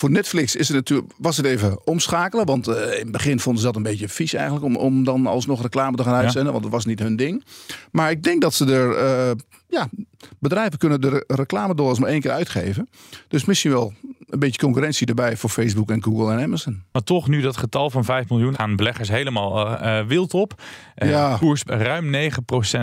voor 0.01 0.11
Netflix 0.11 0.55
is 0.55 0.67
het 0.67 0.77
natuurlijk, 0.77 1.11
was 1.17 1.37
het 1.37 1.45
even 1.45 1.87
omschakelen. 1.87 2.45
Want 2.45 2.67
uh, 2.67 2.75
in 2.75 2.99
het 2.99 3.11
begin 3.11 3.39
vonden 3.39 3.61
ze 3.61 3.67
dat 3.67 3.75
een 3.75 3.83
beetje 3.83 4.09
vies 4.09 4.33
eigenlijk. 4.33 4.65
Om, 4.65 4.75
om 4.75 5.03
dan 5.03 5.27
alsnog 5.27 5.61
reclame 5.61 5.97
te 5.97 6.03
gaan 6.03 6.13
uitzenden. 6.13 6.51
Want 6.51 6.63
het 6.63 6.73
was 6.73 6.85
niet 6.85 6.99
hun 6.99 7.15
ding. 7.15 7.43
Maar 7.91 8.11
ik 8.11 8.23
denk 8.23 8.41
dat 8.41 8.53
ze 8.53 8.65
er. 8.65 8.89
Uh, 8.97 9.31
ja, 9.67 9.89
bedrijven 10.39 10.77
kunnen 10.77 11.01
de 11.01 11.23
reclame 11.27 11.75
maar 11.99 12.09
één 12.09 12.21
keer 12.21 12.31
uitgeven. 12.31 12.89
Dus 13.27 13.45
misschien 13.45 13.71
wel 13.71 13.93
een 14.31 14.39
beetje 14.39 14.59
concurrentie 14.59 15.07
erbij 15.07 15.37
voor 15.37 15.49
Facebook 15.49 15.91
en 15.91 16.03
Google 16.03 16.31
en 16.33 16.43
Amazon. 16.43 16.83
Maar 16.91 17.03
toch, 17.03 17.27
nu 17.27 17.41
dat 17.41 17.57
getal 17.57 17.89
van 17.89 18.05
5 18.05 18.29
miljoen 18.29 18.55
gaan 18.55 18.75
beleggers 18.75 19.09
helemaal 19.09 19.81
uh, 19.81 20.05
wild 20.05 20.33
op. 20.33 20.61
Uh, 20.97 21.09
ja. 21.09 21.37
Koers 21.37 21.63
ruim 21.65 22.31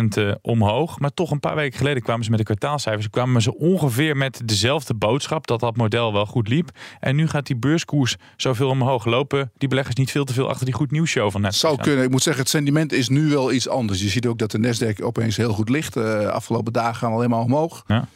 9% 0.09 0.39
omhoog. 0.43 0.99
Maar 0.99 1.15
toch 1.15 1.31
een 1.31 1.41
paar 1.41 1.55
weken 1.55 1.79
geleden 1.79 2.03
kwamen 2.03 2.25
ze 2.25 2.31
met 2.31 2.39
de 2.39 2.45
kwartaalcijfers. 2.45 3.11
Kwamen 3.11 3.43
ze 3.43 3.57
ongeveer 3.59 4.17
met 4.17 4.41
dezelfde 4.45 4.95
boodschap 4.95 5.47
dat 5.47 5.61
dat 5.61 5.77
model 5.77 6.13
wel 6.13 6.27
goed 6.27 6.49
liep. 6.49 6.71
En 7.01 7.17
nu 7.17 7.29
gaat 7.29 7.47
die 7.47 7.57
beurskoers 7.57 8.17
zoveel 8.37 8.69
omhoog 8.69 9.05
lopen. 9.05 9.53
Die 9.57 9.69
beleggers 9.69 9.97
niet 9.97 10.11
veel 10.11 10.25
te 10.25 10.33
veel 10.33 10.49
achter 10.49 10.65
die 10.65 10.75
goed 10.75 10.91
nieuws 10.91 11.11
show 11.11 11.31
van 11.31 11.41
net. 11.41 11.55
Zou 11.55 11.77
kunnen. 11.81 12.05
Ik 12.05 12.11
moet 12.11 12.23
zeggen, 12.23 12.43
het 12.43 12.53
sentiment 12.53 12.93
is 12.93 13.09
nu 13.09 13.29
wel 13.29 13.53
iets 13.53 13.69
anders. 13.69 14.03
Je 14.03 14.09
ziet 14.09 14.27
ook 14.27 14.39
dat 14.39 14.51
de 14.51 14.59
Nasdaq 14.59 15.03
opeens 15.03 15.37
heel 15.37 15.53
goed 15.53 15.69
ligt. 15.69 15.97
Afgelopen 15.97 16.73
dagen 16.73 16.95
gaan 16.95 17.11
we 17.11 17.17
alleen 17.17 17.31
maar 17.31 17.41
omhoog. 17.41 17.85
Ja. 17.87 18.09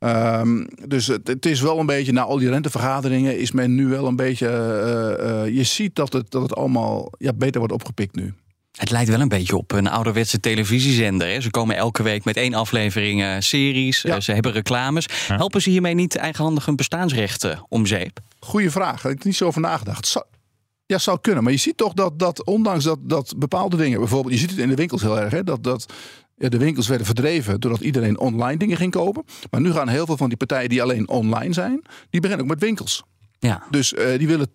Um, 0.00 0.68
dus 0.86 1.06
het, 1.06 1.28
het, 1.28 1.46
is 1.46 1.60
wel 1.60 1.78
een 1.78 1.86
beetje, 1.86 2.12
na 2.12 2.22
al 2.22 2.38
die 2.38 2.50
rentevergaderingen, 2.50 3.38
is 3.38 3.52
men 3.52 3.74
nu 3.74 3.86
wel 3.86 4.06
een 4.06 4.16
beetje. 4.16 4.46
Uh, 4.46 5.26
uh, 5.28 5.56
je 5.56 5.64
ziet 5.64 5.94
dat 5.94 6.12
het, 6.12 6.30
dat 6.30 6.42
het 6.42 6.56
allemaal 6.56 7.12
ja, 7.18 7.32
beter 7.32 7.58
wordt 7.58 7.74
opgepikt 7.74 8.14
nu. 8.14 8.34
Het 8.78 8.90
lijkt 8.90 9.10
wel 9.10 9.20
een 9.20 9.28
beetje 9.28 9.56
op 9.56 9.72
een 9.72 9.88
ouderwetse 9.88 10.40
televisiezender. 10.40 11.28
Hè? 11.28 11.40
Ze 11.40 11.50
komen 11.50 11.76
elke 11.76 12.02
week 12.02 12.24
met 12.24 12.36
één 12.36 12.54
aflevering 12.54 13.22
uh, 13.22 13.34
series. 13.38 14.02
Ja. 14.02 14.20
ze 14.20 14.32
hebben 14.32 14.52
reclames. 14.52 15.06
Helpen 15.28 15.62
ze 15.62 15.70
hiermee 15.70 15.94
niet 15.94 16.16
eigenhandig 16.16 16.64
hun 16.66 16.76
bestaansrechten 16.76 17.64
om 17.68 17.86
zeep? 17.86 18.18
Goeie 18.40 18.70
vraag. 18.70 19.02
Daar 19.02 19.10
heb 19.10 19.20
ik 19.20 19.24
niet 19.24 19.36
zo 19.36 19.46
over 19.46 19.60
nagedacht. 19.60 20.06
Zou, 20.06 20.24
ja, 20.86 20.98
zou 20.98 21.18
kunnen. 21.20 21.42
Maar 21.42 21.52
je 21.52 21.58
ziet 21.58 21.76
toch 21.76 21.92
dat, 21.92 22.18
dat 22.18 22.44
ondanks 22.44 22.84
dat, 22.84 22.98
dat 23.02 23.34
bepaalde 23.36 23.76
dingen... 23.76 23.98
bijvoorbeeld, 23.98 24.34
je 24.34 24.40
ziet 24.40 24.50
het 24.50 24.58
in 24.58 24.68
de 24.68 24.74
winkels 24.74 25.02
heel 25.02 25.20
erg... 25.20 25.30
Hè, 25.30 25.44
dat, 25.44 25.64
dat 25.64 25.92
de 26.38 26.58
winkels 26.58 26.88
werden 26.88 27.06
verdreven 27.06 27.60
doordat 27.60 27.80
iedereen 27.80 28.18
online 28.18 28.56
dingen 28.56 28.76
ging 28.76 28.92
kopen. 28.92 29.24
Maar 29.50 29.60
nu 29.60 29.72
gaan 29.72 29.88
heel 29.88 30.06
veel 30.06 30.16
van 30.16 30.28
die 30.28 30.36
partijen 30.36 30.68
die 30.68 30.82
alleen 30.82 31.08
online 31.08 31.52
zijn, 31.52 31.82
die 32.10 32.20
beginnen 32.20 32.44
ook 32.44 32.52
met 32.52 32.60
winkels. 32.60 33.02
Ja. 33.38 33.66
Dus 33.70 33.92
uh, 33.92 34.18
die 34.18 34.26
willen 34.26 34.48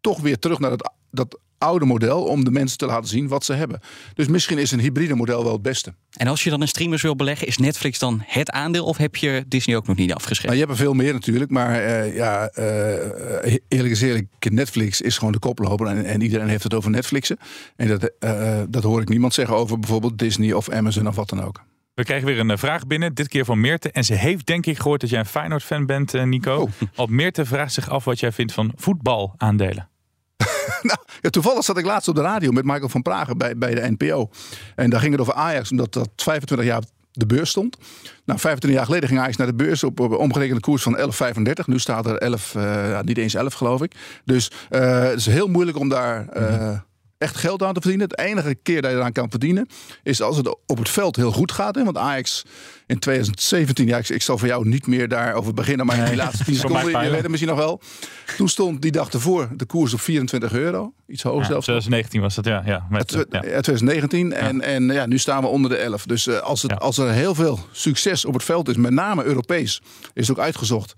toch 0.00 0.20
weer 0.20 0.38
terug 0.38 0.58
naar 0.58 0.70
dat, 0.70 0.92
dat 1.10 1.38
oude 1.64 1.84
model 1.84 2.24
om 2.24 2.44
de 2.44 2.50
mensen 2.50 2.78
te 2.78 2.86
laten 2.86 3.08
zien 3.08 3.28
wat 3.28 3.44
ze 3.44 3.52
hebben. 3.52 3.80
Dus 4.14 4.26
misschien 4.26 4.58
is 4.58 4.70
een 4.70 4.80
hybride 4.80 5.14
model 5.14 5.42
wel 5.42 5.52
het 5.52 5.62
beste. 5.62 5.94
En 6.16 6.26
als 6.26 6.44
je 6.44 6.50
dan 6.50 6.60
een 6.60 6.68
streamers 6.68 7.02
wil 7.02 7.16
beleggen, 7.16 7.46
is 7.46 7.58
Netflix 7.58 7.98
dan 7.98 8.22
het 8.26 8.50
aandeel 8.50 8.84
of 8.84 8.96
heb 8.96 9.16
je 9.16 9.44
Disney 9.48 9.76
ook 9.76 9.86
nog 9.86 9.96
niet 9.96 10.12
afgeschreven? 10.12 10.56
Nou, 10.56 10.60
je 10.60 10.66
hebt 10.66 10.78
er 10.78 10.84
veel 10.84 10.94
meer 10.94 11.12
natuurlijk, 11.12 11.50
maar 11.50 11.82
uh, 11.82 12.16
ja, 12.16 12.50
uh, 12.58 12.64
eerlijk 13.68 13.94
gezegd, 13.98 14.24
Netflix 14.50 15.00
is 15.00 15.18
gewoon 15.18 15.32
de 15.32 15.38
koploper 15.38 15.86
en, 15.86 16.04
en, 16.04 16.20
iedereen 16.20 16.48
heeft 16.48 16.62
het 16.62 16.74
over 16.74 16.90
Netflixen. 16.90 17.38
En 17.76 17.88
dat, 17.88 18.10
uh, 18.20 18.60
dat 18.68 18.82
hoor 18.82 19.00
ik 19.00 19.08
niemand 19.08 19.34
zeggen 19.34 19.56
over 19.56 19.78
bijvoorbeeld 19.78 20.18
Disney 20.18 20.52
of 20.52 20.70
Amazon 20.70 21.08
of 21.08 21.16
wat 21.16 21.28
dan 21.28 21.42
ook. 21.42 21.62
We 21.94 22.04
krijgen 22.04 22.26
weer 22.26 22.38
een 22.38 22.58
vraag 22.58 22.86
binnen, 22.86 23.14
dit 23.14 23.28
keer 23.28 23.44
van 23.44 23.60
Meerte. 23.60 23.90
En 23.90 24.04
ze 24.04 24.14
heeft 24.14 24.46
denk 24.46 24.66
ik 24.66 24.78
gehoord 24.78 25.00
dat 25.00 25.10
jij 25.10 25.18
een 25.18 25.26
Feyenoord-fan 25.26 25.86
bent, 25.86 26.12
Nico. 26.12 26.56
Oh. 26.56 26.70
Al 26.94 27.06
Meerte 27.06 27.44
vraagt 27.44 27.72
zich 27.72 27.90
af 27.90 28.04
wat 28.04 28.20
jij 28.20 28.32
vindt 28.32 28.52
van 28.52 28.72
voetbalaandelen. 28.76 29.88
nou, 30.82 30.98
toevallig 31.30 31.64
zat 31.64 31.78
ik 31.78 31.84
laatst 31.84 32.08
op 32.08 32.14
de 32.14 32.20
radio 32.20 32.50
met 32.50 32.64
Michael 32.64 32.88
van 32.88 33.02
Pragen 33.02 33.38
bij, 33.38 33.56
bij 33.56 33.74
de 33.74 33.94
NPO. 33.98 34.30
En 34.74 34.90
daar 34.90 35.00
ging 35.00 35.12
het 35.12 35.20
over 35.20 35.34
Ajax, 35.34 35.70
omdat 35.70 35.92
dat 35.92 36.08
25 36.16 36.66
jaar 36.66 36.82
de 37.14 37.26
beurs 37.26 37.50
stond. 37.50 37.76
Nou, 38.24 38.38
25 38.38 38.70
jaar 38.70 38.84
geleden 38.84 39.08
ging 39.08 39.20
Ajax 39.20 39.36
naar 39.36 39.46
de 39.46 39.54
beurs 39.54 39.84
op, 39.84 40.00
op 40.00 40.12
omgerekende 40.12 40.60
koers 40.60 40.82
van 40.82 40.98
11,35. 40.98 41.64
Nu 41.64 41.78
staat 41.78 42.06
er 42.06 42.16
11, 42.16 42.54
uh, 42.54 43.00
niet 43.00 43.18
eens 43.18 43.34
11 43.34 43.54
geloof 43.54 43.82
ik. 43.82 43.94
Dus 44.24 44.50
uh, 44.70 45.00
het 45.02 45.18
is 45.18 45.26
heel 45.26 45.48
moeilijk 45.48 45.78
om 45.78 45.88
daar... 45.88 46.26
Uh, 46.36 46.78
echt 47.24 47.36
geld 47.36 47.62
aan 47.62 47.74
te 47.74 47.80
verdienen. 47.80 48.08
Het 48.08 48.18
enige 48.18 48.54
keer 48.54 48.82
dat 48.82 48.90
je 48.90 48.96
eraan 48.96 49.12
kan 49.12 49.30
verdienen 49.30 49.68
is 50.02 50.22
als 50.22 50.36
het 50.36 50.56
op 50.66 50.78
het 50.78 50.88
veld 50.88 51.16
heel 51.16 51.32
goed 51.32 51.52
gaat. 51.52 51.74
Hè? 51.74 51.84
Want 51.84 51.96
Ajax 51.96 52.44
in 52.86 52.98
2017, 52.98 53.86
ja, 53.86 53.96
ik, 53.96 54.22
zal 54.22 54.38
voor 54.38 54.48
jou 54.48 54.68
niet 54.68 54.86
meer 54.86 55.08
daarover 55.08 55.54
beginnen, 55.54 55.86
maar 55.86 55.98
in 55.98 56.04
die 56.04 56.16
laatste 56.16 56.44
10 56.44 56.54
seconden, 56.60 57.04
je 57.04 57.10
weet 57.10 57.20
het 57.20 57.28
misschien 57.28 57.50
nog 57.50 57.58
wel. 57.58 57.80
Toen 58.36 58.48
stond 58.48 58.82
die 58.82 58.90
dag 58.90 59.10
ervoor 59.10 59.48
de 59.56 59.64
koers 59.64 59.92
op 59.92 60.00
24 60.00 60.52
euro. 60.52 60.92
Iets 61.06 61.22
hoger 61.22 61.40
ja, 61.40 61.46
zelfs. 61.46 61.64
2019 61.64 62.20
was 62.20 62.34
dat, 62.34 62.44
ja. 62.44 62.62
ja, 62.66 62.86
met, 62.90 63.10
ja. 63.30 63.40
2019 63.40 64.32
en, 64.32 64.60
en 64.60 64.84
ja, 64.84 65.06
nu 65.06 65.18
staan 65.18 65.42
we 65.42 65.48
onder 65.48 65.70
de 65.70 65.76
11. 65.76 66.06
Dus 66.06 66.26
uh, 66.26 66.38
als, 66.38 66.62
het, 66.62 66.80
als 66.80 66.98
er 66.98 67.10
heel 67.10 67.34
veel 67.34 67.58
succes 67.72 68.24
op 68.24 68.34
het 68.34 68.44
veld 68.44 68.68
is, 68.68 68.76
met 68.76 68.92
name 68.92 69.24
Europees, 69.24 69.82
is 70.12 70.28
het 70.28 70.38
ook 70.38 70.44
uitgezocht 70.44 70.94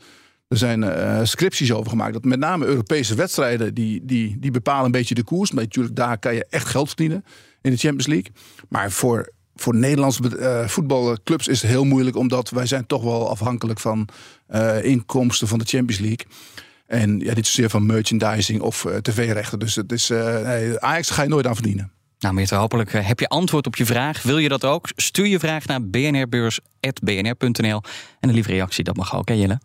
er 0.49 0.57
zijn 0.57 0.83
uh, 0.83 1.21
scripties 1.23 1.73
over 1.73 1.91
gemaakt. 1.91 2.13
Dat 2.13 2.25
met 2.25 2.39
name 2.39 2.67
Europese 2.67 3.15
wedstrijden, 3.15 3.75
die, 3.75 4.05
die, 4.05 4.37
die 4.39 4.51
bepalen 4.51 4.85
een 4.85 4.91
beetje 4.91 5.15
de 5.15 5.23
koers. 5.23 5.51
Maar 5.51 5.65
natuurlijk, 5.65 5.97
daar 5.97 6.19
kan 6.19 6.35
je 6.35 6.47
echt 6.51 6.67
geld 6.67 6.87
verdienen 6.87 7.25
in 7.63 7.71
de 7.71 7.77
Champions 7.77 8.07
League. 8.07 8.33
Maar 8.69 8.91
voor, 8.91 9.33
voor 9.55 9.75
Nederlandse 9.75 10.39
uh, 10.39 10.69
voetbalclubs 10.69 11.49
is 11.49 11.63
het 11.63 11.71
heel 11.71 11.85
moeilijk. 11.85 12.17
Omdat 12.17 12.51
wij 12.51 12.67
zijn 12.67 12.87
toch 12.87 13.03
wel 13.03 13.31
afhankelijk 13.31 13.81
van 13.81 14.09
uh, 14.51 14.85
inkomsten 14.85 15.49
van 15.49 15.59
de 15.59 15.65
Champions 15.65 16.01
League. 16.01 16.27
En 16.87 17.19
ja, 17.19 17.35
niet 17.35 17.47
zozeer 17.47 17.71
van 17.71 17.87
merchandising 17.87 18.61
of 18.61 18.87
tv-rechten. 19.03 19.59
Dus 19.59 19.75
het 19.75 19.93
is, 19.93 20.09
nee, 20.09 20.81
Ajax 20.81 21.11
ga 21.11 21.23
je 21.23 21.29
nooit 21.29 21.47
aan 21.47 21.55
verdienen. 21.55 21.91
Nou, 22.19 22.35
Meerte, 22.35 22.55
hopelijk 22.55 22.93
heb 22.93 23.21
je 23.21 23.29
antwoord 23.29 23.67
op 23.67 23.77
je 23.77 23.87
vraag. 23.87 24.23
Wil 24.23 24.39
je 24.39 24.49
dat 24.49 24.65
ook? 24.65 24.89
Stuur 24.97 25.27
je 25.27 25.39
vraag 25.39 25.67
naar 25.67 25.83
bnrbeurs.bnr.nl. 25.83 27.83
En 28.21 28.29
een 28.29 28.35
lieve 28.35 28.51
reactie, 28.51 28.85
dat 28.85 28.97
mag 28.97 29.17
ook, 29.17 29.29
hè 29.29 29.35
Jelle? 29.35 29.59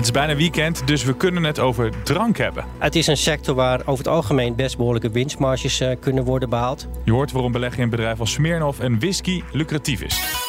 Het 0.00 0.08
is 0.08 0.14
bijna 0.14 0.36
weekend, 0.36 0.86
dus 0.86 1.04
we 1.04 1.16
kunnen 1.16 1.44
het 1.44 1.58
over 1.58 2.02
drank 2.02 2.36
hebben. 2.38 2.64
Het 2.78 2.94
is 2.94 3.06
een 3.06 3.16
sector 3.16 3.54
waar 3.54 3.80
over 3.80 4.04
het 4.04 4.08
algemeen 4.08 4.54
best 4.54 4.76
behoorlijke 4.76 5.10
winstmarges 5.10 5.80
uh, 5.80 5.90
kunnen 6.00 6.24
worden 6.24 6.48
behaald. 6.48 6.88
Je 7.04 7.12
hoort 7.12 7.32
waarom 7.32 7.52
beleggen 7.52 7.82
in 7.82 7.90
bedrijven 7.90 8.20
als 8.20 8.32
Smirnoff 8.32 8.80
en 8.80 8.98
whisky 8.98 9.42
lucratief 9.52 10.02
is. 10.02 10.48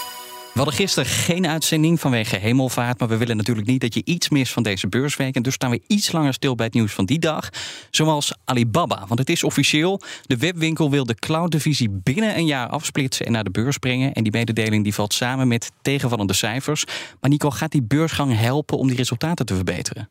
We 0.53 0.57
hadden 0.59 0.75
gisteren 0.75 1.09
geen 1.09 1.47
uitzending 1.47 1.99
vanwege 1.99 2.35
hemelvaart. 2.35 2.99
Maar 2.99 3.07
we 3.07 3.17
willen 3.17 3.37
natuurlijk 3.37 3.67
niet 3.67 3.81
dat 3.81 3.93
je 3.93 4.01
iets 4.05 4.29
mist 4.29 4.53
van 4.53 4.63
deze 4.63 4.87
beursweek. 4.87 5.35
En 5.35 5.41
dus 5.41 5.53
staan 5.53 5.71
we 5.71 5.81
iets 5.87 6.11
langer 6.11 6.33
stil 6.33 6.55
bij 6.55 6.65
het 6.65 6.75
nieuws 6.75 6.93
van 6.93 7.05
die 7.05 7.19
dag. 7.19 7.49
Zoals 7.89 8.33
Alibaba. 8.45 9.05
Want 9.07 9.19
het 9.19 9.29
is 9.29 9.43
officieel. 9.43 10.01
De 10.21 10.37
webwinkel 10.37 10.89
wil 10.89 11.05
de 11.05 11.15
cloud-divisie 11.15 11.89
binnen 11.89 12.37
een 12.37 12.45
jaar 12.45 12.67
afsplitsen 12.67 13.25
en 13.25 13.31
naar 13.31 13.43
de 13.43 13.49
beurs 13.49 13.77
brengen. 13.77 14.13
En 14.13 14.23
die 14.23 14.31
mededeling 14.31 14.83
die 14.83 14.93
valt 14.93 15.13
samen 15.13 15.47
met 15.47 15.71
tegenvallende 15.81 16.33
cijfers. 16.33 16.85
Maar 17.19 17.29
Nico, 17.29 17.49
gaat 17.49 17.71
die 17.71 17.83
beursgang 17.83 18.37
helpen 18.37 18.77
om 18.77 18.87
die 18.87 18.97
resultaten 18.97 19.45
te 19.45 19.55
verbeteren? 19.55 20.09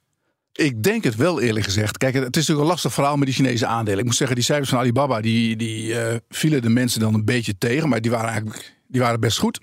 Ik 0.52 0.82
denk 0.82 1.04
het 1.04 1.16
wel, 1.16 1.40
eerlijk 1.40 1.64
gezegd. 1.64 1.98
Kijk, 1.98 2.14
het 2.14 2.22
is 2.22 2.30
natuurlijk 2.30 2.60
een 2.60 2.72
lastig 2.72 2.92
verhaal 2.92 3.16
met 3.16 3.26
die 3.26 3.36
Chinese 3.36 3.66
aandelen. 3.66 3.98
Ik 3.98 4.04
moet 4.04 4.16
zeggen, 4.16 4.36
die 4.36 4.44
cijfers 4.44 4.68
van 4.68 4.78
Alibaba, 4.78 5.20
die, 5.20 5.56
die 5.56 5.88
uh, 5.88 6.14
vielen 6.28 6.62
de 6.62 6.68
mensen 6.68 7.00
dan 7.00 7.14
een 7.14 7.24
beetje 7.24 7.58
tegen. 7.58 7.88
Maar 7.88 8.00
die 8.00 8.10
waren 8.10 8.28
eigenlijk 8.28 8.78
die 8.90 9.00
waren 9.00 9.20
best 9.20 9.38
goed. 9.38 9.60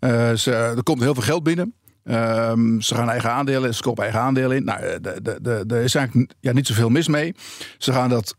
Uh, 0.00 0.32
ze, 0.32 0.52
er 0.52 0.82
komt 0.82 1.00
heel 1.00 1.14
veel 1.14 1.22
geld 1.22 1.42
binnen. 1.42 1.74
Um, 2.04 2.80
ze 2.80 2.94
gaan 2.94 3.10
eigen 3.10 3.30
aandelen, 3.30 3.74
ze 3.74 3.82
kopen 3.82 4.02
eigen 4.02 4.20
aandelen 4.20 4.56
in. 4.56 4.64
Nou, 4.64 4.80
er 5.68 5.82
is 5.82 5.94
eigenlijk 5.94 6.32
ja, 6.40 6.52
niet 6.52 6.66
zoveel 6.66 6.88
mis 6.88 7.08
mee. 7.08 7.34
Ze 7.78 7.92
gaan 7.92 8.08
dat 8.08 8.36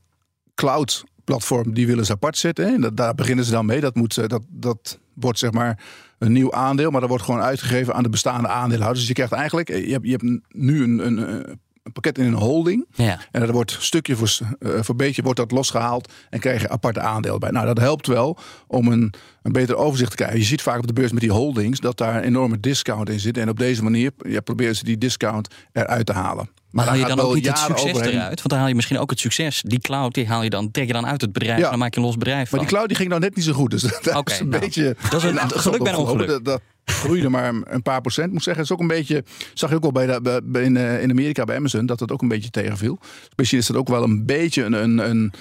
cloud 0.55 1.03
platform, 1.23 1.73
die 1.73 1.87
willen 1.87 2.05
ze 2.05 2.11
apart 2.11 2.37
zetten. 2.37 2.65
En 2.65 2.81
dat, 2.81 2.97
daar 2.97 3.15
beginnen 3.15 3.45
ze 3.45 3.51
dan 3.51 3.65
mee. 3.65 3.79
Dat, 3.79 3.95
moet, 3.95 4.29
dat, 4.29 4.41
dat 4.49 4.99
wordt 5.13 5.39
zeg 5.39 5.51
maar 5.51 5.79
een 6.17 6.31
nieuw 6.31 6.53
aandeel, 6.53 6.91
maar 6.91 6.99
dat 6.99 7.09
wordt 7.09 7.23
gewoon 7.23 7.41
uitgegeven 7.41 7.93
aan 7.93 8.03
de 8.03 8.09
bestaande 8.09 8.47
aandeelhouders. 8.47 8.99
Dus 8.99 9.07
je 9.07 9.13
krijgt 9.13 9.33
eigenlijk, 9.33 9.67
je 9.67 9.91
hebt, 9.91 10.05
je 10.05 10.11
hebt 10.11 10.41
nu 10.47 10.83
een, 10.83 11.05
een, 11.05 11.59
een 11.83 11.91
pakket 11.91 12.17
in 12.17 12.25
een 12.25 12.33
holding. 12.33 12.85
Ja. 12.93 13.19
En 13.31 13.41
dat 13.41 13.49
wordt 13.49 13.77
stukje 13.79 14.15
voor, 14.15 14.37
uh, 14.59 14.79
voor 14.81 14.95
beetje 14.95 15.21
wordt 15.21 15.39
dat 15.39 15.51
losgehaald 15.51 16.11
en 16.29 16.39
krijg 16.39 16.61
je 16.61 16.69
aparte 16.69 16.99
aandelen 16.99 17.39
bij. 17.39 17.51
Nou, 17.51 17.65
dat 17.65 17.77
helpt 17.77 18.07
wel 18.07 18.37
om 18.67 18.87
een, 18.87 19.13
een 19.41 19.51
beter 19.51 19.75
overzicht 19.75 20.09
te 20.09 20.15
krijgen. 20.15 20.39
Je 20.39 20.45
ziet 20.45 20.61
vaak 20.61 20.77
op 20.77 20.87
de 20.87 20.93
beurs 20.93 21.11
met 21.11 21.21
die 21.21 21.31
holdings 21.31 21.79
dat 21.79 21.97
daar 21.97 22.15
een 22.15 22.23
enorme 22.23 22.59
discount 22.59 23.09
in 23.09 23.19
zit. 23.19 23.37
En 23.37 23.49
op 23.49 23.59
deze 23.59 23.83
manier 23.83 24.11
ja, 24.17 24.39
proberen 24.39 24.75
ze 24.75 24.83
die 24.83 24.97
discount 24.97 25.47
eruit 25.71 26.05
te 26.05 26.13
halen. 26.13 26.49
Maar, 26.71 26.85
haal 26.85 26.95
je 26.95 27.05
dan 27.05 27.19
ook 27.19 27.35
niet 27.35 27.47
het 27.47 27.57
succes 27.57 27.99
eruit? 27.99 28.27
Want 28.27 28.49
dan 28.49 28.57
haal 28.57 28.67
je 28.67 28.75
misschien 28.75 28.97
ook 28.97 29.09
het 29.09 29.19
succes. 29.19 29.61
Die 29.65 29.79
cloud 29.79 30.13
die 30.13 30.27
haal 30.27 30.43
je 30.43 30.49
dan, 30.49 30.71
trek 30.71 30.87
je 30.87 30.93
dan 30.93 31.05
uit 31.05 31.21
het 31.21 31.31
bedrijf. 31.31 31.63
En 31.63 31.69
dan 31.69 31.79
maak 31.79 31.93
je 31.93 31.99
een 31.99 32.05
los 32.05 32.17
bedrijf. 32.17 32.51
Maar 32.51 32.59
die 32.59 32.69
cloud 32.69 32.87
die 32.87 32.97
ging 32.97 33.09
nou 33.09 33.21
net 33.21 33.35
niet 33.35 33.45
zo 33.45 33.53
goed. 33.53 33.71
Dus 33.71 33.81
dat 34.01 34.29
is 34.29 34.39
een 34.39 34.49
nou, 34.49 34.61
beetje. 34.61 34.95
Dat 35.09 35.23
is 35.23 35.29
een, 35.29 35.41
een 35.41 35.49
geluk 35.49 35.83
bij 35.83 35.93
ongeluk. 35.93 36.27
Dat, 36.27 36.45
dat, 36.45 36.61
groeide 36.89 37.29
maar 37.29 37.53
een 37.63 37.81
paar 37.81 38.01
procent. 38.01 38.33
Moet 38.33 38.43
zeggen, 38.43 38.63
het 38.63 38.71
is 38.71 38.77
ook 38.77 38.81
een 38.81 38.97
beetje. 38.97 39.23
Zag 39.53 39.69
je 39.69 39.75
ook 39.75 39.83
al 39.83 39.91
bij, 39.91 40.05
de, 40.05 40.41
bij 40.43 40.63
in, 40.63 40.77
eh, 40.77 41.01
in 41.01 41.09
Amerika 41.09 41.43
bij 41.43 41.55
Amazon 41.55 41.85
dat 41.85 41.99
het 41.99 42.11
ook 42.11 42.21
een 42.21 42.27
beetje 42.27 42.49
tegenviel. 42.49 42.99
Misschien 43.35 43.59
is 43.59 43.67
dat 43.67 43.77
ook 43.77 43.87
wel 43.87 44.03
een 44.03 44.25
beetje 44.25 44.63
een, 44.63 44.73
een, 44.73 44.97
een 44.97 45.33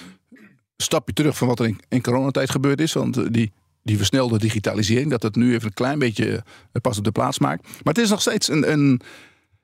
stapje 0.77 1.13
terug 1.13 1.37
van 1.37 1.47
wat 1.47 1.59
er 1.59 1.65
in, 1.65 1.79
in 1.89 2.01
coronatijd 2.01 2.49
gebeurd 2.49 2.81
is. 2.81 2.93
Want 2.93 3.17
eh, 3.17 3.25
die, 3.29 3.51
die 3.83 3.97
versnelde 3.97 4.39
digitalisering, 4.39 5.09
dat 5.09 5.23
het 5.23 5.35
nu 5.35 5.53
even 5.53 5.67
een 5.67 5.73
klein 5.73 5.99
beetje 5.99 6.43
eh, 6.71 6.81
pas 6.81 6.97
op 6.97 7.03
de 7.03 7.11
plaats 7.11 7.39
maakt. 7.39 7.63
Maar 7.63 7.93
het 7.93 8.03
is 8.03 8.09
nog 8.09 8.21
steeds 8.21 8.49
een. 8.49 8.71
een 8.71 9.01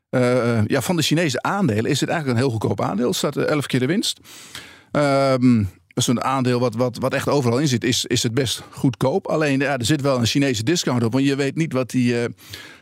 uh, 0.10 0.66
ja, 0.66 0.82
van 0.82 0.96
de 0.96 1.02
Chinese 1.02 1.42
aandelen 1.42 1.92
is 1.92 2.00
het 2.00 2.10
eigenlijk 2.10 2.40
een 2.40 2.46
heel 2.46 2.58
goedkoop 2.58 2.82
aandeel. 2.82 3.08
Het 3.08 3.16
staat 3.16 3.38
11 3.38 3.66
keer 3.66 3.80
de 3.80 3.86
winst. 3.86 4.20
Um, 4.92 5.70
zo'n 5.94 6.24
aandeel 6.24 6.60
wat, 6.60 6.76
wat, 6.76 6.98
wat 6.98 7.14
echt 7.14 7.30
overal 7.30 7.60
in 7.60 7.68
zit, 7.68 7.84
is, 7.84 8.06
is 8.06 8.24
het 8.24 8.34
best 8.34 8.64
goedkoop. 8.72 9.28
Alleen 9.28 9.60
ja, 9.60 9.78
er 9.78 9.86
zit 9.86 10.02
wel 10.02 10.18
een 10.18 10.26
Chinese 10.26 10.64
discount 10.64 11.04
op. 11.04 11.12
Want 11.12 11.26
je 11.26 11.36
weet 11.36 11.56
niet 11.56 11.74
wat 11.74 11.90
die, 11.90 12.14
uh, 12.14 12.26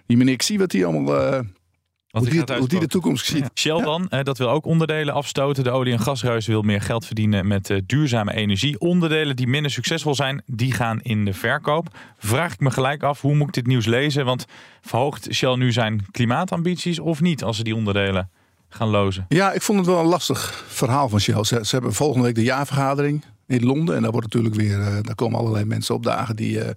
die 0.05 0.17
meneer 0.17 0.41
zie 0.41 0.59
wat 0.59 0.71
die 0.71 0.85
allemaal. 0.85 1.43
Uh, 2.13 2.21
hoe 2.21 2.29
die, 2.29 2.55
hoe 2.57 2.67
die, 2.67 2.79
de 2.79 2.87
toekomst 2.87 3.25
ziet. 3.25 3.49
Shell 3.55 3.81
dan, 3.81 4.11
dat 4.23 4.37
wil 4.37 4.49
ook 4.49 4.65
onderdelen 4.65 5.13
afstoten. 5.13 5.63
De 5.63 5.71
olie- 5.71 5.91
en 5.91 5.99
gasruis 5.99 6.47
wil 6.47 6.61
meer 6.61 6.81
geld 6.81 7.05
verdienen 7.05 7.47
met 7.47 7.69
uh, 7.69 7.77
duurzame 7.85 8.33
energie. 8.33 8.79
Onderdelen 8.79 9.35
die 9.35 9.47
minder 9.47 9.71
succesvol 9.71 10.15
zijn, 10.15 10.41
die 10.45 10.73
gaan 10.73 11.01
in 11.01 11.25
de 11.25 11.33
verkoop. 11.33 11.87
Vraag 12.17 12.53
ik 12.53 12.59
me 12.59 12.71
gelijk 12.71 13.03
af, 13.03 13.21
hoe 13.21 13.35
moet 13.35 13.47
ik 13.47 13.53
dit 13.53 13.67
nieuws 13.67 13.85
lezen? 13.85 14.25
Want 14.25 14.45
verhoogt 14.81 15.27
Shell 15.33 15.55
nu 15.55 15.71
zijn 15.71 16.05
klimaatambities 16.11 16.99
of 16.99 17.21
niet 17.21 17.43
als 17.43 17.57
ze 17.57 17.63
die 17.63 17.75
onderdelen 17.75 18.29
gaan 18.69 18.89
lozen? 18.89 19.25
Ja, 19.29 19.51
ik 19.51 19.61
vond 19.61 19.77
het 19.77 19.87
wel 19.87 19.99
een 19.99 20.05
lastig 20.05 20.65
verhaal 20.67 21.09
van 21.09 21.19
Shell. 21.19 21.43
Ze, 21.43 21.59
ze 21.61 21.75
hebben 21.75 21.93
volgende 21.93 22.25
week 22.25 22.35
de 22.35 22.43
jaarvergadering 22.43 23.23
in 23.47 23.65
Londen. 23.65 23.95
En 23.95 24.01
daar, 24.01 24.11
wordt 24.11 24.33
natuurlijk 24.33 24.55
weer, 24.55 24.79
uh, 24.79 24.97
daar 25.01 25.15
komen 25.15 25.39
allerlei 25.39 25.65
mensen 25.65 25.95
opdagen 25.95 26.35
die 26.35 26.57
uh, 26.57 26.69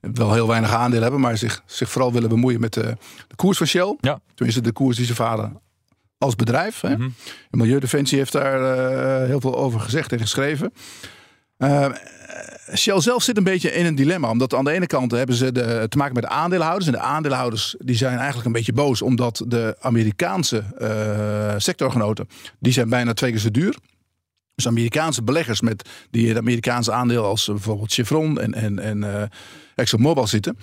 wel 0.00 0.32
heel 0.32 0.48
weinig 0.48 0.74
aandelen 0.74 1.02
hebben, 1.02 1.20
maar 1.20 1.38
zich, 1.38 1.62
zich 1.66 1.90
vooral 1.90 2.12
willen 2.12 2.28
bemoeien 2.28 2.60
met 2.60 2.72
de, 2.72 2.96
de 3.28 3.36
koers 3.36 3.58
van 3.58 3.66
Shell. 3.66 3.96
Ja. 4.00 4.20
Tenminste, 4.34 4.62
de 4.62 4.72
koers 4.72 4.96
die 4.96 5.06
ze 5.06 5.14
varen 5.14 5.60
als 6.18 6.36
bedrijf. 6.36 6.80
Hè. 6.80 6.96
Mm 6.96 7.14
Milieudefensie 7.50 8.18
heeft 8.18 8.32
daar 8.32 8.60
uh, 8.60 9.26
heel 9.26 9.40
veel 9.40 9.56
over 9.56 9.80
gezegd 9.80 10.12
en 10.12 10.18
geschreven. 10.18 10.72
Shell 12.76 13.00
zelf 13.00 13.22
zit 13.22 13.36
een 13.36 13.44
beetje 13.44 13.72
in 13.72 13.86
een 13.86 13.94
dilemma. 13.94 14.30
Omdat 14.30 14.54
aan 14.54 14.64
de 14.64 14.70
ene 14.70 14.86
kant 14.86 15.10
hebben 15.10 15.36
ze 15.36 15.52
de, 15.52 15.86
te 15.88 15.96
maken 15.96 16.14
met 16.14 16.22
de 16.22 16.28
aandeelhouders. 16.28 16.86
En 16.86 16.92
de 16.92 16.98
aandeelhouders 16.98 17.74
die 17.78 17.96
zijn 17.96 18.16
eigenlijk 18.16 18.46
een 18.46 18.52
beetje 18.52 18.72
boos. 18.72 19.02
Omdat 19.02 19.44
de 19.46 19.76
Amerikaanse 19.80 20.64
uh, 20.78 21.54
sectorgenoten, 21.56 22.28
die 22.58 22.72
zijn 22.72 22.88
bijna 22.88 23.12
twee 23.12 23.30
keer 23.30 23.40
zo 23.40 23.50
duur. 23.50 23.76
Dus 24.60 24.68
Amerikaanse 24.68 25.22
beleggers 25.22 25.60
met 25.60 25.88
die 26.10 26.28
het 26.28 26.36
Amerikaanse 26.36 26.92
aandeel 26.92 27.24
als 27.24 27.46
bijvoorbeeld 27.46 27.92
Chevron 27.92 28.40
en, 28.40 28.54
en, 28.54 28.78
en 28.78 28.98
uh, 28.98 29.22
ExxonMobil 29.74 30.26
zitten. 30.26 30.58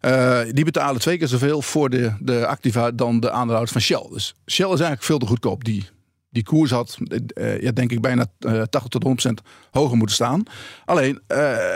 Uh, 0.00 0.40
die 0.50 0.64
betalen 0.64 1.00
twee 1.00 1.18
keer 1.18 1.28
zoveel 1.28 1.62
voor 1.62 1.90
de, 1.90 2.12
de 2.20 2.46
activa 2.46 2.90
dan 2.90 3.20
de 3.20 3.30
aandeelhouders 3.30 3.72
van 3.72 3.80
Shell. 3.80 4.08
Dus 4.12 4.34
Shell 4.46 4.66
is 4.66 4.70
eigenlijk 4.70 5.02
veel 5.02 5.18
te 5.18 5.26
goedkoop. 5.26 5.64
Die 5.64 5.88
die 6.30 6.42
koers 6.42 6.70
had, 6.70 6.98
uh, 7.34 7.60
ja, 7.60 7.70
denk 7.70 7.92
ik, 7.92 8.00
bijna 8.00 8.26
uh, 8.40 8.62
80 8.62 8.88
tot 8.88 9.28
100% 9.28 9.32
hoger 9.70 9.96
moeten 9.96 10.14
staan. 10.14 10.42
Alleen, 10.84 11.20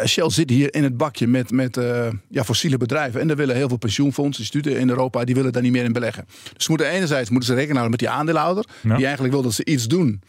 Shell 0.07 0.31
zit 0.31 0.51
hier 0.51 0.75
in 0.75 0.83
het 0.83 0.97
bakje 0.97 1.27
met, 1.27 1.51
met 1.51 1.81
ja, 2.29 2.45
fossiele 2.45 2.77
bedrijven. 2.77 3.21
En 3.21 3.27
daar 3.27 3.37
willen 3.37 3.57
heel 3.57 3.69
veel 3.69 3.77
pensioenfondsen, 3.77 4.43
instituten 4.43 4.79
in 4.79 4.89
Europa, 4.89 5.25
die 5.25 5.35
willen 5.35 5.53
daar 5.53 5.63
niet 5.63 5.73
meer 5.73 5.85
in 5.85 5.93
beleggen. 5.93 6.27
Dus 6.57 6.69
moeten 6.69 6.87
enerzijds 6.87 7.31
moeten 7.31 7.49
ze 7.49 7.55
rekening 7.55 7.79
houden 7.79 7.99
met 8.01 8.09
die 8.09 8.19
aandeelhouder. 8.19 8.65
Die 8.83 9.07
eigenlijk 9.07 9.33
wil 9.33 9.43
dat 9.43 9.53
ze 9.53 9.65
iets 9.65 9.89
doen 9.89 10.23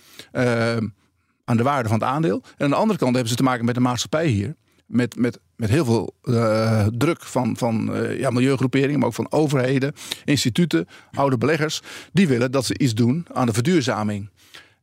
aan 1.46 1.58
de 1.58 1.64
waarde 1.64 1.90
van 1.90 2.00
het 2.00 2.08
aandeel. 2.08 2.44
En 2.58 2.66
aan 2.66 2.70
de 2.70 2.76
andere 2.76 3.00
kant 3.00 3.12
hebben 3.12 3.32
ze 3.32 3.38
te 3.38 3.44
maken 3.44 3.66
met 3.66 3.76
de 3.76 3.82
maatschappij 3.82 4.28
hier 4.28 4.56
met, 4.94 5.16
met, 5.16 5.40
met 5.56 5.70
heel 5.70 5.86
veel 5.86 6.16
uh, 6.24 6.88
druk 6.98 7.24
van, 7.24 7.58
van 7.58 7.96
uh, 7.96 8.20
ja, 8.20 8.30
milieugroeperingen, 8.30 9.00
maar 9.00 9.08
ook 9.08 9.14
van 9.14 9.32
overheden, 9.32 9.94
instituten, 10.26 10.88
oude 11.12 11.38
beleggers. 11.38 11.82
Die 12.12 12.28
willen 12.28 12.52
dat 12.52 12.66
ze 12.66 12.78
iets 12.78 12.94
doen 12.94 13.26
aan 13.34 13.46
de 13.46 13.54
verduurzaming. 13.54 14.30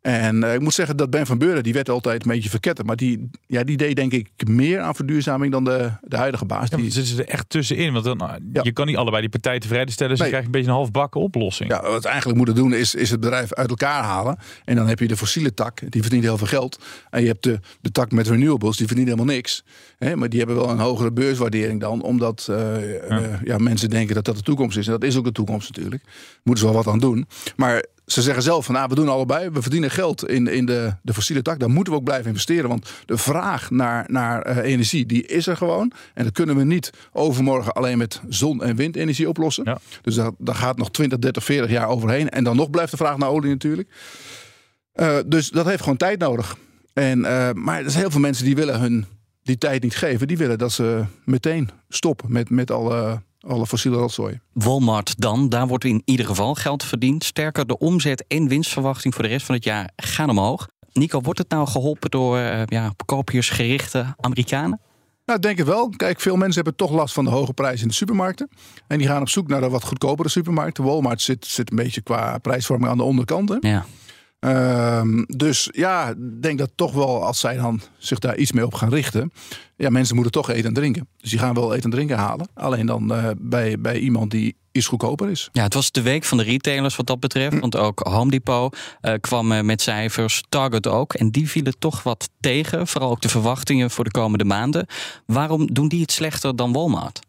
En 0.00 0.44
uh, 0.44 0.54
ik 0.54 0.60
moet 0.60 0.74
zeggen 0.74 0.96
dat 0.96 1.10
Ben 1.10 1.26
van 1.26 1.38
Beuren, 1.38 1.62
die 1.62 1.72
werd 1.72 1.88
altijd 1.88 2.22
een 2.22 2.30
beetje 2.30 2.50
verketterd. 2.50 2.86
Maar 2.86 2.96
die, 2.96 3.30
ja, 3.46 3.64
die 3.64 3.76
deed 3.76 3.96
denk 3.96 4.12
ik 4.12 4.28
meer 4.48 4.80
aan 4.80 4.94
verduurzaming 4.94 5.52
dan 5.52 5.64
de, 5.64 5.90
de 6.02 6.16
huidige 6.16 6.44
baas. 6.44 6.70
Ja, 6.70 6.76
die 6.76 6.90
zitten 6.90 7.18
er 7.18 7.28
echt 7.28 7.48
tussenin. 7.48 7.92
Want 7.92 8.04
dan, 8.04 8.16
nou, 8.16 8.38
ja. 8.52 8.60
je 8.62 8.72
kan 8.72 8.86
niet 8.86 8.96
allebei 8.96 9.20
die 9.20 9.30
partijen 9.30 9.60
tevreden 9.60 9.92
stellen. 9.92 10.10
Dus 10.10 10.20
nee. 10.20 10.28
je 10.28 10.34
krijgt 10.34 10.46
een 10.46 10.60
beetje 10.60 10.70
een 10.70 10.76
halfbakken 10.76 11.20
oplossing. 11.20 11.70
Ja, 11.70 11.82
wat 11.82 12.02
we 12.02 12.08
eigenlijk 12.08 12.36
moeten 12.36 12.54
doen 12.54 12.72
is, 12.72 12.94
is 12.94 13.10
het 13.10 13.20
bedrijf 13.20 13.54
uit 13.54 13.68
elkaar 13.68 14.02
halen. 14.02 14.38
En 14.64 14.76
dan 14.76 14.88
heb 14.88 14.98
je 14.98 15.08
de 15.08 15.16
fossiele 15.16 15.54
tak, 15.54 15.80
die 15.88 16.02
verdient 16.02 16.24
heel 16.24 16.38
veel 16.38 16.46
geld. 16.46 16.78
En 17.10 17.20
je 17.20 17.26
hebt 17.26 17.42
de, 17.42 17.60
de 17.80 17.90
tak 17.90 18.10
met 18.10 18.28
renewables, 18.28 18.76
die 18.76 18.86
verdient 18.86 19.08
helemaal 19.08 19.34
niks. 19.34 19.64
Hè, 19.98 20.16
maar 20.16 20.28
die 20.28 20.38
hebben 20.38 20.56
wel 20.56 20.70
een 20.70 20.78
hogere 20.78 21.12
beurswaardering 21.12 21.80
dan. 21.80 22.02
Omdat 22.02 22.46
uh, 22.50 22.56
ja. 23.08 23.20
Uh, 23.20 23.26
ja, 23.44 23.58
mensen 23.58 23.90
denken 23.90 24.14
dat 24.14 24.24
dat 24.24 24.36
de 24.36 24.42
toekomst 24.42 24.76
is. 24.76 24.86
En 24.86 24.92
dat 24.92 25.04
is 25.04 25.16
ook 25.16 25.24
de 25.24 25.32
toekomst 25.32 25.68
natuurlijk. 25.68 26.02
Moeten 26.42 26.64
ze 26.66 26.72
wel 26.72 26.82
wat 26.82 26.92
aan 26.92 26.98
doen. 26.98 27.26
Maar 27.56 27.84
ze 28.12 28.22
zeggen 28.22 28.42
zelf 28.42 28.64
van 28.64 28.74
nou, 28.74 28.88
we 28.88 28.94
doen 28.94 29.08
allebei. 29.08 29.50
We 29.50 29.62
verdienen 29.62 29.90
geld 29.90 30.28
in, 30.28 30.46
in 30.46 30.66
de, 30.66 30.94
de 31.02 31.14
fossiele 31.14 31.42
tak. 31.42 31.58
Daar 31.58 31.70
moeten 31.70 31.92
we 31.92 31.98
ook 31.98 32.04
blijven 32.04 32.28
investeren. 32.28 32.68
Want 32.68 32.90
de 33.06 33.18
vraag 33.18 33.70
naar, 33.70 34.04
naar 34.08 34.48
uh, 34.50 34.56
energie, 34.56 35.06
die 35.06 35.26
is 35.26 35.46
er 35.46 35.56
gewoon. 35.56 35.92
En 36.14 36.24
dat 36.24 36.32
kunnen 36.32 36.56
we 36.56 36.64
niet 36.64 36.90
overmorgen 37.12 37.72
alleen 37.72 37.98
met 37.98 38.20
zon- 38.28 38.62
en 38.62 38.76
windenergie 38.76 39.28
oplossen. 39.28 39.64
Ja. 39.64 39.78
Dus 40.02 40.14
daar, 40.14 40.30
daar 40.38 40.54
gaat 40.54 40.76
nog 40.76 40.90
20, 40.90 41.18
30, 41.18 41.44
40 41.44 41.70
jaar 41.70 41.88
overheen. 41.88 42.28
En 42.28 42.44
dan 42.44 42.56
nog 42.56 42.70
blijft 42.70 42.90
de 42.90 42.96
vraag 42.96 43.16
naar 43.16 43.28
olie 43.28 43.50
natuurlijk. 43.50 43.88
Uh, 44.94 45.16
dus 45.26 45.50
dat 45.50 45.66
heeft 45.66 45.82
gewoon 45.82 45.96
tijd 45.96 46.18
nodig. 46.18 46.56
En, 46.92 47.18
uh, 47.18 47.50
maar 47.52 47.78
er 47.84 47.90
zijn 47.90 48.02
heel 48.02 48.10
veel 48.10 48.20
mensen 48.20 48.44
die 48.44 48.56
willen 48.56 48.80
hun 48.80 49.06
die 49.42 49.58
tijd 49.58 49.82
niet 49.82 49.96
geven. 49.96 50.26
Die 50.26 50.38
willen 50.38 50.58
dat 50.58 50.72
ze 50.72 51.04
meteen 51.24 51.70
stoppen 51.88 52.32
met, 52.32 52.50
met 52.50 52.70
alle 52.70 53.22
alle 53.40 53.66
fossiele 53.66 53.96
rotzooi. 53.96 54.40
Walmart 54.52 55.20
dan, 55.20 55.48
daar 55.48 55.66
wordt 55.66 55.84
in 55.84 56.02
ieder 56.04 56.26
geval 56.26 56.54
geld 56.54 56.84
verdiend. 56.84 57.24
Sterker, 57.24 57.66
de 57.66 57.78
omzet 57.78 58.24
en 58.28 58.48
winstverwachting 58.48 59.14
voor 59.14 59.22
de 59.22 59.28
rest 59.28 59.46
van 59.46 59.54
het 59.54 59.64
jaar 59.64 59.90
gaan 59.96 60.30
omhoog. 60.30 60.68
Nico, 60.92 61.20
wordt 61.20 61.38
het 61.38 61.50
nou 61.50 61.68
geholpen 61.68 62.10
door 62.10 62.38
uh, 62.38 62.62
ja, 62.64 62.92
koopjersgerichte 63.06 64.14
Amerikanen? 64.20 64.80
Nou, 65.24 65.38
ik 65.38 65.42
denk 65.42 65.58
het 65.58 65.66
wel. 65.66 65.88
Kijk, 65.88 66.20
veel 66.20 66.36
mensen 66.36 66.54
hebben 66.54 66.76
toch 66.76 66.90
last 66.90 67.14
van 67.14 67.24
de 67.24 67.30
hoge 67.30 67.52
prijzen 67.52 67.82
in 67.82 67.88
de 67.88 67.94
supermarkten. 67.94 68.48
En 68.86 68.98
die 68.98 69.06
gaan 69.06 69.20
op 69.20 69.28
zoek 69.28 69.48
naar 69.48 69.60
de 69.60 69.68
wat 69.68 69.84
goedkopere 69.84 70.28
supermarkten. 70.28 70.84
Walmart 70.84 71.22
zit, 71.22 71.46
zit 71.46 71.70
een 71.70 71.76
beetje 71.76 72.00
qua 72.00 72.38
prijsvorming 72.38 72.90
aan 72.90 72.96
de 72.96 73.02
onderkant. 73.02 73.56
Ja. 73.60 73.86
Um, 74.46 75.24
dus 75.26 75.68
ja, 75.72 76.08
ik 76.08 76.42
denk 76.42 76.58
dat 76.58 76.70
toch 76.74 76.92
wel 76.92 77.24
als 77.24 77.40
zij 77.40 77.56
dan 77.56 77.80
zich 77.98 78.18
daar 78.18 78.36
iets 78.36 78.52
mee 78.52 78.66
op 78.66 78.74
gaan 78.74 78.88
richten. 78.88 79.32
Ja, 79.76 79.90
mensen 79.90 80.14
moeten 80.14 80.32
toch 80.32 80.50
eten 80.50 80.64
en 80.64 80.74
drinken. 80.74 81.08
Dus 81.16 81.30
die 81.30 81.38
gaan 81.38 81.54
wel 81.54 81.72
eten 81.72 81.84
en 81.84 81.90
drinken 81.90 82.16
halen. 82.16 82.48
Alleen 82.54 82.86
dan 82.86 83.12
uh, 83.12 83.30
bij, 83.38 83.80
bij 83.80 83.98
iemand 83.98 84.30
die 84.30 84.56
iets 84.72 84.86
goedkoper 84.86 85.30
is. 85.30 85.48
Ja, 85.52 85.62
het 85.62 85.74
was 85.74 85.90
de 85.90 86.02
week 86.02 86.24
van 86.24 86.38
de 86.38 86.44
retailers 86.44 86.96
wat 86.96 87.06
dat 87.06 87.20
betreft. 87.20 87.60
Want 87.60 87.76
ook 87.76 88.00
Home 88.00 88.30
Depot 88.30 88.76
uh, 89.02 89.14
kwam 89.20 89.52
uh, 89.52 89.60
met 89.60 89.82
cijfers, 89.82 90.42
Target 90.48 90.86
ook. 90.86 91.14
En 91.14 91.30
die 91.30 91.50
vielen 91.50 91.78
toch 91.78 92.02
wat 92.02 92.28
tegen. 92.40 92.86
Vooral 92.86 93.10
ook 93.10 93.20
de 93.20 93.28
verwachtingen 93.28 93.90
voor 93.90 94.04
de 94.04 94.10
komende 94.10 94.44
maanden. 94.44 94.86
Waarom 95.26 95.72
doen 95.72 95.88
die 95.88 96.00
het 96.00 96.12
slechter 96.12 96.56
dan 96.56 96.72
Walmart? 96.72 97.20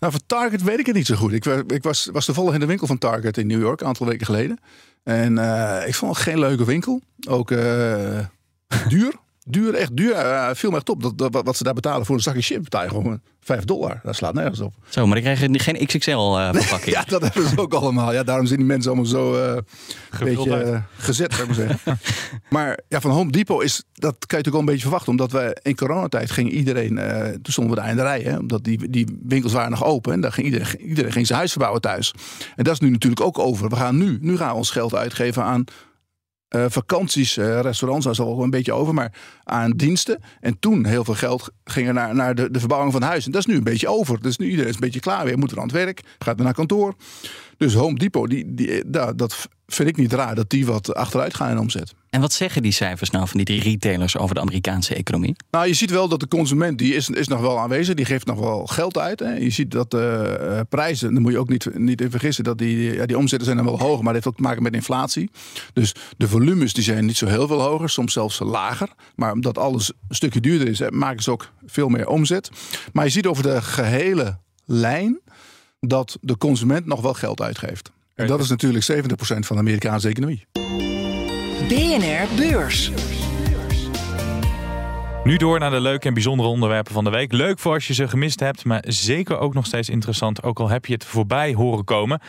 Nou, 0.00 0.12
voor 0.12 0.22
Target 0.26 0.62
weet 0.62 0.78
ik 0.78 0.86
het 0.86 0.94
niet 0.94 1.06
zo 1.06 1.16
goed. 1.16 1.32
Ik, 1.32 1.44
ik 1.66 1.82
was, 1.82 2.08
was 2.12 2.24
toevallig 2.24 2.54
in 2.54 2.60
de 2.60 2.66
winkel 2.66 2.86
van 2.86 2.98
Target 2.98 3.38
in 3.38 3.46
New 3.46 3.60
York 3.60 3.80
een 3.80 3.86
aantal 3.86 4.06
weken 4.06 4.26
geleden. 4.26 4.58
En 5.06 5.38
uh, 5.38 5.82
ik 5.86 5.94
vond 5.94 6.14
het 6.14 6.22
geen 6.22 6.38
leuke 6.38 6.64
winkel. 6.64 7.00
Ook 7.28 7.48
duur. 8.88 9.14
Duur, 9.48 9.74
echt 9.74 9.96
duur. 9.96 10.14
Uh, 10.14 10.50
viel 10.52 10.70
me 10.70 10.76
echt 10.76 10.88
op. 10.88 11.02
Dat, 11.02 11.18
dat, 11.18 11.44
wat 11.44 11.56
ze 11.56 11.62
daar 11.62 11.74
betalen 11.74 12.06
voor 12.06 12.14
een 12.14 12.22
zakje 12.22 12.42
chip, 12.42 12.62
betaal 12.62 12.82
je 12.82 12.88
gewoon 12.88 13.20
5 13.40 13.64
dollar. 13.64 14.00
Dat 14.02 14.16
slaat 14.16 14.34
nergens 14.34 14.60
op. 14.60 14.74
Zo, 14.88 15.06
maar 15.06 15.14
die 15.14 15.24
krijgen 15.24 15.60
geen 15.60 15.86
XXL 15.86 16.10
uh, 16.10 16.48
verpakking. 16.52 16.96
ja, 16.96 17.04
dat 17.04 17.22
hebben 17.22 17.48
ze 17.48 17.58
ook 17.58 17.74
allemaal. 17.74 18.12
Ja, 18.12 18.22
daarom 18.22 18.46
zijn 18.46 18.58
die 18.58 18.68
mensen 18.68 18.90
allemaal 18.90 19.10
zo 19.10 19.34
uh, 19.34 19.56
een 20.10 20.24
beetje 20.34 20.64
uh, 20.64 20.78
gezet, 20.96 21.34
zou 21.34 21.50
ik 21.50 21.56
maar 21.56 21.66
zeggen. 21.66 21.98
maar 22.56 22.80
ja, 22.88 23.00
van 23.00 23.10
Home 23.10 23.30
Depot 23.30 23.62
is, 23.62 23.82
dat 23.92 24.26
kan 24.26 24.38
je 24.38 24.44
natuurlijk 24.44 24.50
wel 24.50 24.60
een 24.60 24.66
beetje 24.66 24.80
verwachten. 24.80 25.10
Omdat 25.10 25.32
we 25.32 25.56
in 25.62 25.76
coronatijd 25.76 26.30
ging 26.30 26.50
iedereen, 26.50 26.94
toen 27.42 27.52
stonden 27.52 27.74
we 27.74 27.80
daar 27.80 27.90
in 27.90 27.96
de 27.96 28.02
rij. 28.02 28.20
Hè, 28.20 28.36
omdat 28.38 28.64
die, 28.64 28.90
die 28.90 29.18
winkels 29.22 29.52
waren 29.52 29.70
nog 29.70 29.84
open. 29.84 30.12
En 30.12 30.20
daar 30.20 30.32
ging 30.32 30.46
iedereen, 30.46 30.80
iedereen 30.80 31.12
ging 31.12 31.26
zijn 31.26 31.38
huis 31.38 31.50
verbouwen 31.50 31.80
thuis. 31.80 32.14
En 32.56 32.64
dat 32.64 32.72
is 32.72 32.80
nu 32.80 32.90
natuurlijk 32.90 33.22
ook 33.22 33.38
over. 33.38 33.68
We 33.68 33.76
gaan 33.76 33.96
nu, 33.96 34.18
nu 34.20 34.36
gaan 34.36 34.50
we 34.50 34.56
ons 34.56 34.70
geld 34.70 34.94
uitgeven 34.94 35.42
aan 35.42 35.64
uh, 36.50 36.64
vakanties, 36.68 37.36
uh, 37.36 37.60
restaurants, 37.60 38.04
daar 38.04 38.14
is 38.14 38.20
al 38.20 38.42
een 38.42 38.50
beetje 38.50 38.72
over, 38.72 38.94
maar 38.94 39.12
aan 39.44 39.70
diensten. 39.70 40.20
En 40.40 40.58
toen 40.58 40.86
heel 40.86 41.04
veel 41.04 41.14
geld 41.14 41.50
ging 41.64 41.86
er 41.86 41.94
naar, 41.94 42.14
naar 42.14 42.34
de, 42.34 42.50
de 42.50 42.58
verbouwing 42.58 42.92
van 42.92 43.02
huis. 43.02 43.26
En 43.26 43.32
dat 43.32 43.40
is 43.40 43.46
nu 43.46 43.56
een 43.56 43.64
beetje 43.64 43.88
over. 43.88 44.22
Dus 44.22 44.36
nu 44.36 44.46
iedereen 44.46 44.68
is 44.68 44.74
een 44.74 44.80
beetje 44.80 45.00
klaar 45.00 45.24
weer, 45.24 45.38
moet 45.38 45.50
er 45.50 45.56
aan 45.56 45.62
het 45.62 45.72
werk, 45.72 46.00
gaat 46.18 46.36
weer 46.36 46.44
naar 46.44 46.54
kantoor. 46.54 46.94
Dus 47.56 47.74
Home 47.74 47.98
Depot, 47.98 48.30
die, 48.30 48.54
die, 48.54 48.82
dat, 48.86 49.18
dat 49.18 49.48
vind 49.66 49.88
ik 49.88 49.96
niet 49.96 50.12
raar 50.12 50.34
dat 50.34 50.50
die 50.50 50.66
wat 50.66 50.94
achteruit 50.94 51.34
gaan 51.34 51.50
in 51.50 51.58
omzet. 51.58 51.94
En 52.10 52.20
wat 52.20 52.32
zeggen 52.32 52.62
die 52.62 52.72
cijfers 52.72 53.10
nou 53.10 53.28
van 53.28 53.36
die 53.36 53.46
drie 53.46 53.70
retailers 53.70 54.16
over 54.16 54.34
de 54.34 54.40
Amerikaanse 54.40 54.94
economie? 54.94 55.36
Nou, 55.50 55.66
je 55.66 55.74
ziet 55.74 55.90
wel 55.90 56.08
dat 56.08 56.20
de 56.20 56.28
consument 56.28 56.78
die 56.78 56.94
is, 56.94 57.08
is 57.08 57.28
nog 57.28 57.40
wel 57.40 57.58
aanwezig. 57.58 57.94
Die 57.94 58.04
geeft 58.04 58.26
nog 58.26 58.38
wel 58.38 58.66
geld 58.66 58.98
uit. 58.98 59.18
Hè. 59.18 59.32
Je 59.32 59.50
ziet 59.50 59.70
dat 59.70 59.90
de 59.90 60.38
uh, 60.40 60.60
prijzen, 60.68 61.12
daar 61.12 61.22
moet 61.22 61.32
je 61.32 61.38
ook 61.38 61.48
niet, 61.48 61.78
niet 61.78 62.00
in 62.00 62.10
vergissen, 62.10 62.44
dat 62.44 62.58
die, 62.58 62.94
ja, 62.94 63.06
die 63.06 63.18
omzetten 63.18 63.44
zijn 63.44 63.56
dan 63.56 63.66
wel 63.66 63.78
hoog, 63.78 63.96
maar 63.96 64.04
dat 64.04 64.14
heeft 64.14 64.26
ook 64.26 64.36
te 64.36 64.42
maken 64.42 64.62
met 64.62 64.74
inflatie. 64.74 65.30
Dus 65.72 65.94
de 66.16 66.28
volumes 66.28 66.72
die 66.72 66.84
zijn 66.84 67.06
niet 67.06 67.16
zo 67.16 67.26
heel 67.26 67.46
veel 67.46 67.60
hoger, 67.60 67.90
soms 67.90 68.12
zelfs 68.12 68.38
lager. 68.38 68.88
Maar 69.14 69.32
omdat 69.32 69.58
alles 69.58 69.92
een 70.08 70.14
stukje 70.14 70.40
duurder 70.40 70.68
is, 70.68 70.80
maken 70.90 71.22
ze 71.22 71.30
ook 71.30 71.52
veel 71.66 71.88
meer 71.88 72.08
omzet. 72.08 72.50
Maar 72.92 73.04
je 73.04 73.10
ziet 73.10 73.26
over 73.26 73.42
de 73.42 73.62
gehele 73.62 74.38
lijn 74.64 75.20
dat 75.80 76.18
de 76.20 76.38
consument 76.38 76.86
nog 76.86 77.00
wel 77.00 77.14
geld 77.14 77.40
uitgeeft. 77.40 77.92
En 78.14 78.26
dat 78.26 78.40
is 78.40 78.48
natuurlijk 78.48 78.84
70% 78.84 78.88
van 79.18 79.56
de 79.56 79.62
Amerikaanse 79.62 80.08
economie. 80.08 80.46
BNR 81.68 82.26
Beurs. 82.36 82.90
Nu 85.24 85.36
door 85.36 85.58
naar 85.58 85.70
de 85.70 85.80
leuke 85.80 86.06
en 86.06 86.14
bijzondere 86.14 86.48
onderwerpen 86.48 86.92
van 86.92 87.04
de 87.04 87.10
week. 87.10 87.32
Leuk 87.32 87.58
voor 87.58 87.74
als 87.74 87.86
je 87.86 87.94
ze 87.94 88.08
gemist 88.08 88.40
hebt, 88.40 88.64
maar 88.64 88.84
zeker 88.86 89.38
ook 89.38 89.54
nog 89.54 89.66
steeds 89.66 89.88
interessant. 89.88 90.42
Ook 90.42 90.60
al 90.60 90.68
heb 90.68 90.86
je 90.86 90.92
het 90.92 91.04
voorbij 91.04 91.54
horen 91.54 91.84
komen. 91.84 92.20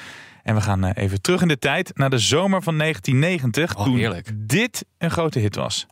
En 0.43 0.55
we 0.55 0.61
gaan 0.61 0.83
eh, 0.83 1.03
even 1.03 1.21
terug 1.21 1.41
in 1.41 1.47
de 1.47 1.59
tijd 1.59 1.91
naar 1.97 2.09
de 2.09 2.17
zomer 2.17 2.63
van 2.63 2.77
1990. 2.77 3.77
Oh, 3.77 3.83
toen 3.83 3.97
heerlijk. 3.97 4.31
dit 4.35 4.85
een 4.97 5.11
grote 5.11 5.39
hit 5.39 5.55
was. 5.55 5.85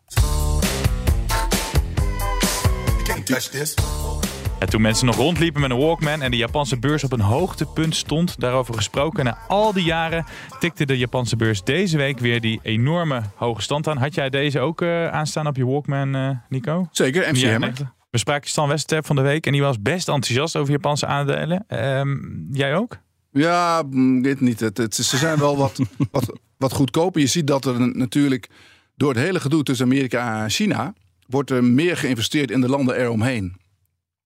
Ja, 4.59 4.65
toen 4.65 4.81
mensen 4.81 5.05
nog 5.05 5.15
rondliepen 5.15 5.61
met 5.61 5.71
een 5.71 5.77
Walkman 5.77 6.21
en 6.21 6.31
de 6.31 6.37
Japanse 6.37 6.79
beurs 6.79 7.03
op 7.03 7.11
een 7.11 7.19
hoogtepunt 7.19 7.95
stond. 7.95 8.39
Daarover 8.39 8.73
gesproken. 8.73 9.25
Na 9.25 9.37
al 9.47 9.73
die 9.73 9.83
jaren 9.83 10.25
tikte 10.59 10.85
de 10.85 10.97
Japanse 10.97 11.35
beurs 11.35 11.63
deze 11.63 11.97
week 11.97 12.19
weer 12.19 12.41
die 12.41 12.59
enorme 12.63 13.21
hoge 13.35 13.61
stand 13.61 13.87
aan. 13.87 13.97
Had 13.97 14.15
jij 14.15 14.29
deze 14.29 14.59
ook 14.59 14.81
uh, 14.81 15.07
aanstaan 15.07 15.47
op 15.47 15.55
je 15.55 15.65
Walkman, 15.65 16.15
uh, 16.15 16.29
Nico? 16.49 16.87
Zeker, 16.91 17.33
MCM. 17.33 17.71
We 18.11 18.17
spraken 18.17 18.49
Stan 18.49 18.67
Westerterp 18.67 19.05
van 19.05 19.15
de 19.15 19.21
week 19.21 19.45
en 19.45 19.51
die 19.51 19.61
was 19.61 19.81
best 19.81 20.07
enthousiast 20.07 20.55
over 20.55 20.71
Japanse 20.71 21.05
aandelen. 21.05 21.65
Um, 21.69 22.47
jij 22.51 22.75
ook? 22.75 22.97
Ja, 23.31 23.83
dit 24.21 24.41
niet. 24.41 24.59
Het, 24.59 24.77
het, 24.77 24.95
ze 24.95 25.17
zijn 25.17 25.39
wel 25.39 25.57
wat, 25.57 25.79
wat, 26.11 26.39
wat 26.57 26.73
goedkoper. 26.73 27.21
Je 27.21 27.27
ziet 27.27 27.47
dat 27.47 27.65
er 27.65 27.97
natuurlijk 27.97 28.49
door 28.95 29.09
het 29.09 29.19
hele 29.19 29.39
gedoe 29.39 29.63
tussen 29.63 29.85
Amerika 29.85 30.43
en 30.43 30.49
China... 30.49 30.93
wordt 31.27 31.51
er 31.51 31.63
meer 31.63 31.97
geïnvesteerd 31.97 32.51
in 32.51 32.61
de 32.61 32.69
landen 32.69 32.97
eromheen. 32.97 33.63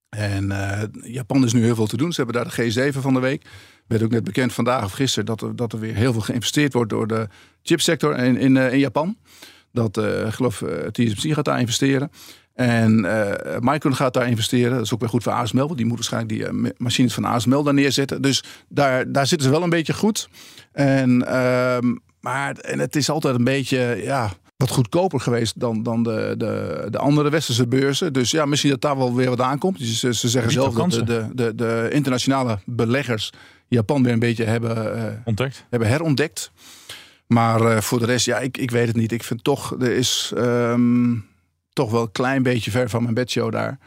En 0.09 0.43
uh, 0.43 0.81
Japan 1.01 1.43
is 1.43 1.53
nu 1.53 1.63
heel 1.63 1.75
veel 1.75 1.87
te 1.87 1.97
doen. 1.97 2.11
Ze 2.13 2.23
hebben 2.23 2.43
daar 2.43 2.55
de 2.55 2.91
G7 2.93 2.99
van 2.99 3.13
de 3.13 3.19
week. 3.19 3.45
Werd 3.87 4.03
ook 4.03 4.11
net 4.11 4.23
bekend 4.23 4.53
vandaag 4.53 4.83
of 4.83 4.91
gisteren 4.91 5.25
dat 5.25 5.41
er, 5.41 5.55
dat 5.55 5.73
er 5.73 5.79
weer 5.79 5.95
heel 5.95 6.11
veel 6.11 6.21
geïnvesteerd 6.21 6.73
wordt 6.73 6.89
door 6.89 7.07
de 7.07 7.27
chipsector 7.63 8.17
in, 8.17 8.37
in, 8.37 8.55
uh, 8.55 8.73
in 8.73 8.79
Japan. 8.79 9.17
Dat, 9.71 9.97
uh, 9.97 10.31
geloof, 10.31 10.63
TSMC 10.91 11.33
gaat 11.33 11.45
daar 11.45 11.59
investeren. 11.59 12.11
En 12.53 13.01
Micron 13.59 13.95
gaat 13.95 14.13
daar 14.13 14.27
investeren. 14.27 14.71
Dat 14.71 14.85
is 14.85 14.93
ook 14.93 14.99
weer 14.99 15.09
goed 15.09 15.23
voor 15.23 15.31
ASML. 15.31 15.65
Want 15.65 15.77
die 15.77 15.85
moet 15.85 15.95
waarschijnlijk 15.95 16.33
die 16.33 16.73
machines 16.77 17.13
van 17.13 17.25
ASML 17.25 17.63
daar 17.63 17.73
neerzetten. 17.73 18.21
Dus 18.21 18.43
daar, 18.69 19.11
daar 19.11 19.27
zitten 19.27 19.47
ze 19.47 19.53
wel 19.53 19.63
een 19.63 19.69
beetje 19.69 19.93
goed. 19.93 20.29
En, 20.71 21.27
ehm, 21.27 21.95
maar 22.19 22.55
en 22.55 22.79
het 22.79 22.95
is 22.95 23.09
altijd 23.09 23.35
een 23.35 23.43
beetje, 23.43 23.99
ja, 24.03 24.31
wat 24.59 24.69
goedkoper 24.69 25.19
geweest 25.19 25.59
dan, 25.59 25.83
dan 25.83 26.03
de, 26.03 26.35
de, 26.37 26.87
de 26.89 26.97
andere 26.97 27.29
westerse 27.29 27.67
beurzen. 27.67 28.13
Dus 28.13 28.31
ja, 28.31 28.45
misschien 28.45 28.69
dat 28.69 28.81
daar 28.81 28.97
wel 28.97 29.15
weer 29.15 29.29
wat 29.29 29.41
aankomt. 29.41 29.77
Dus 29.77 29.99
ze, 29.99 30.13
ze 30.13 30.29
zeggen 30.29 30.51
zelf 30.51 30.73
dat 30.73 30.91
de, 30.91 31.03
de, 31.03 31.29
de, 31.33 31.55
de, 31.55 31.87
internationale 31.91 32.59
beleggers 32.65 33.31
Japan 33.67 34.03
weer 34.03 34.13
een 34.13 34.19
beetje 34.19 34.43
hebben, 34.43 34.97
uh, 34.97 35.03
Ontdekt. 35.23 35.65
hebben 35.69 35.89
herontdekt. 35.89 36.51
Maar 37.27 37.61
uh, 37.61 37.77
voor 37.77 37.99
de 37.99 38.05
rest, 38.05 38.25
ja, 38.25 38.39
ik, 38.39 38.57
ik 38.57 38.71
weet 38.71 38.87
het 38.87 38.95
niet. 38.95 39.11
Ik 39.11 39.23
vind 39.23 39.43
toch, 39.43 39.75
er 39.79 39.91
is 39.91 40.33
um, 40.37 41.25
toch 41.73 41.91
wel 41.91 42.01
een 42.01 42.11
klein 42.11 42.43
beetje 42.43 42.71
ver 42.71 42.89
van 42.89 43.01
mijn 43.03 43.13
bedshow 43.13 43.51
daar. 43.51 43.79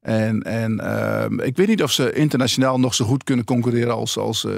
En, 0.00 0.42
en 0.42 0.80
uh, 0.82 1.46
ik 1.46 1.56
weet 1.56 1.68
niet 1.68 1.82
of 1.82 1.92
ze 1.92 2.12
internationaal 2.12 2.80
nog 2.80 2.94
zo 2.94 3.04
goed 3.04 3.24
kunnen 3.24 3.44
concurreren 3.44 3.94
als, 3.94 4.18
als 4.18 4.44
uh, 4.44 4.52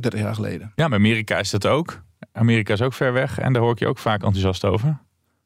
30 0.00 0.20
jaar 0.20 0.34
geleden. 0.34 0.72
Ja, 0.74 0.88
maar 0.88 0.98
Amerika 0.98 1.38
is 1.38 1.50
dat 1.50 1.66
ook. 1.66 2.02
Amerika 2.32 2.72
is 2.72 2.82
ook 2.82 2.92
ver 2.92 3.12
weg 3.12 3.38
en 3.38 3.52
daar 3.52 3.62
hoor 3.62 3.72
ik 3.72 3.78
je 3.78 3.86
ook 3.86 3.98
vaak 3.98 4.22
enthousiast 4.22 4.64
over. 4.64 5.02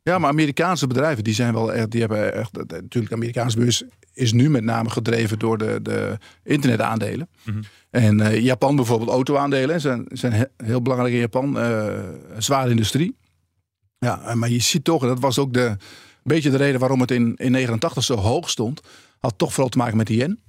Ja, 0.08 0.18
maar 0.18 0.30
Amerikaanse 0.30 0.86
bedrijven 0.86 1.24
die 1.24 1.34
zijn 1.34 1.54
wel 1.54 1.72
echt, 1.72 1.90
die 1.90 2.00
hebben 2.00 2.34
echt, 2.34 2.56
natuurlijk 2.66 3.12
Amerikaanse 3.12 3.58
beurs 3.58 3.84
is 4.12 4.32
nu 4.32 4.50
met 4.50 4.64
name 4.64 4.90
gedreven 4.90 5.38
door 5.38 5.58
de, 5.58 5.78
de 5.82 6.18
internetaandelen. 6.42 7.28
Mhm. 7.44 7.56
Mm 7.56 7.62
-hmm. 7.62 7.70
En 7.90 8.20
uh, 8.20 8.40
Japan 8.40 8.76
bijvoorbeeld 8.76 9.10
auto-aandelen 9.10 9.80
zijn, 9.80 10.04
zijn 10.08 10.32
he, 10.32 10.44
heel 10.56 10.82
belangrijk 10.82 11.14
in 11.14 11.20
Japan. 11.20 11.56
Uh, 11.56 11.98
zware 12.38 12.70
industrie. 12.70 13.16
Ja, 13.98 14.34
maar 14.34 14.48
je 14.48 14.58
ziet 14.58 14.84
toch, 14.84 15.02
dat 15.02 15.20
was 15.20 15.38
ook 15.38 15.52
de, 15.52 15.64
een 15.64 15.78
beetje 16.22 16.50
de 16.50 16.56
reden 16.56 16.80
waarom 16.80 17.00
het 17.00 17.10
in, 17.10 17.36
in 17.36 17.50
89 17.50 18.04
zo 18.04 18.14
hoog 18.14 18.50
stond. 18.50 18.80
Had 19.18 19.34
toch 19.36 19.52
vooral 19.52 19.68
te 19.68 19.78
maken 19.78 19.96
met 19.96 20.06
de 20.06 20.16
yen. 20.16 20.40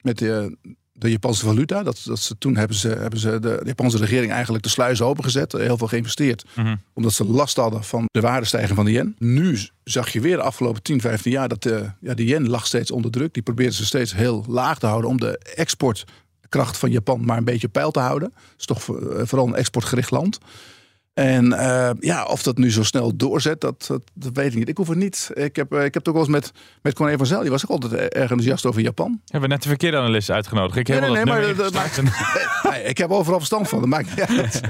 Met 0.00 0.18
de, 0.18 0.56
de 0.92 1.10
Japanse 1.10 1.44
valuta. 1.44 1.82
Dat, 1.82 2.02
dat 2.04 2.18
ze, 2.18 2.38
toen 2.38 2.56
hebben 2.56 2.76
ze, 2.76 2.88
hebben 2.88 3.18
ze 3.18 3.30
de, 3.30 3.38
de 3.38 3.62
Japanse 3.64 3.98
regering 3.98 4.32
eigenlijk 4.32 4.64
de 4.64 4.70
sluizen 4.70 5.06
opengezet. 5.06 5.52
Heel 5.52 5.76
veel 5.76 5.86
geïnvesteerd. 5.86 6.44
Mm 6.56 6.64
-hmm. 6.64 6.80
Omdat 6.92 7.12
ze 7.12 7.24
last 7.24 7.56
hadden 7.56 7.84
van 7.84 8.04
de 8.10 8.20
waardestijging 8.20 8.76
van 8.76 8.84
de 8.84 8.92
yen. 8.92 9.16
Nu 9.18 9.58
zag 9.84 10.12
je 10.12 10.20
weer 10.20 10.36
de 10.36 10.42
afgelopen 10.42 10.82
10, 10.82 11.00
15 11.00 11.32
jaar 11.32 11.48
dat 11.48 11.62
de, 11.62 11.90
ja, 12.00 12.14
de 12.14 12.24
yen 12.24 12.48
lag 12.48 12.66
steeds 12.66 12.90
onder 12.90 13.10
druk. 13.10 13.34
Die 13.34 13.42
probeerden 13.42 13.74
ze 13.74 13.84
steeds 13.84 14.14
heel 14.14 14.44
laag 14.48 14.78
te 14.78 14.86
houden 14.86 15.10
om 15.10 15.20
de 15.20 15.38
exportkracht 15.38 16.76
van 16.76 16.90
Japan 16.90 17.24
maar 17.24 17.38
een 17.38 17.44
beetje 17.44 17.68
peil 17.68 17.90
te 17.90 18.00
houden. 18.00 18.32
Het 18.34 18.54
is 18.58 18.66
toch 18.66 18.82
vooral 19.28 19.46
een 19.46 19.54
exportgericht 19.54 20.10
land. 20.10 20.38
En 21.14 21.46
uh, 21.46 21.90
ja, 22.00 22.24
of 22.24 22.42
dat 22.42 22.58
nu 22.58 22.70
zo 22.70 22.82
snel 22.82 23.16
doorzet, 23.16 23.60
dat, 23.60 23.84
dat, 23.86 24.02
dat, 24.14 24.30
weet 24.34 24.52
ik 24.52 24.58
niet. 24.58 24.68
Ik 24.68 24.76
hoef 24.76 24.88
het 24.88 24.98
niet. 24.98 25.30
Ik 25.34 25.56
heb, 25.56 25.72
ik 25.72 25.94
heb 25.94 25.94
het 25.94 26.08
ook 26.08 26.14
wel 26.14 26.22
eens 26.22 26.32
met, 26.32 26.52
met 26.82 26.94
Corné 26.94 27.16
van 27.16 27.26
Zel. 27.26 27.40
Die 27.40 27.50
was 27.50 27.64
ook 27.64 27.70
altijd 27.70 27.92
erg 27.92 28.30
enthousiast 28.30 28.66
over 28.66 28.80
Japan. 28.80 29.20
Hebben 29.24 29.48
we 29.48 29.54
net 29.54 29.62
de 29.62 29.68
verkeerde 29.68 29.96
analist 29.96 30.30
uitgenodigd. 30.30 30.78
Ik 30.78 30.88
nee, 30.88 30.98
heb 30.98 31.08
nee, 31.08 31.24
nee, 31.24 31.34
maar 31.34 31.54
dat 31.56 31.72
maakt, 31.72 32.02
nee, 32.70 32.82
ik 32.82 32.98
heb 32.98 33.10
overal 33.10 33.38
verstand 33.38 33.68
van. 33.68 33.78
Dat 33.78 33.88
maakt 33.88 34.08
niet 34.08 34.28
uit. 34.38 34.60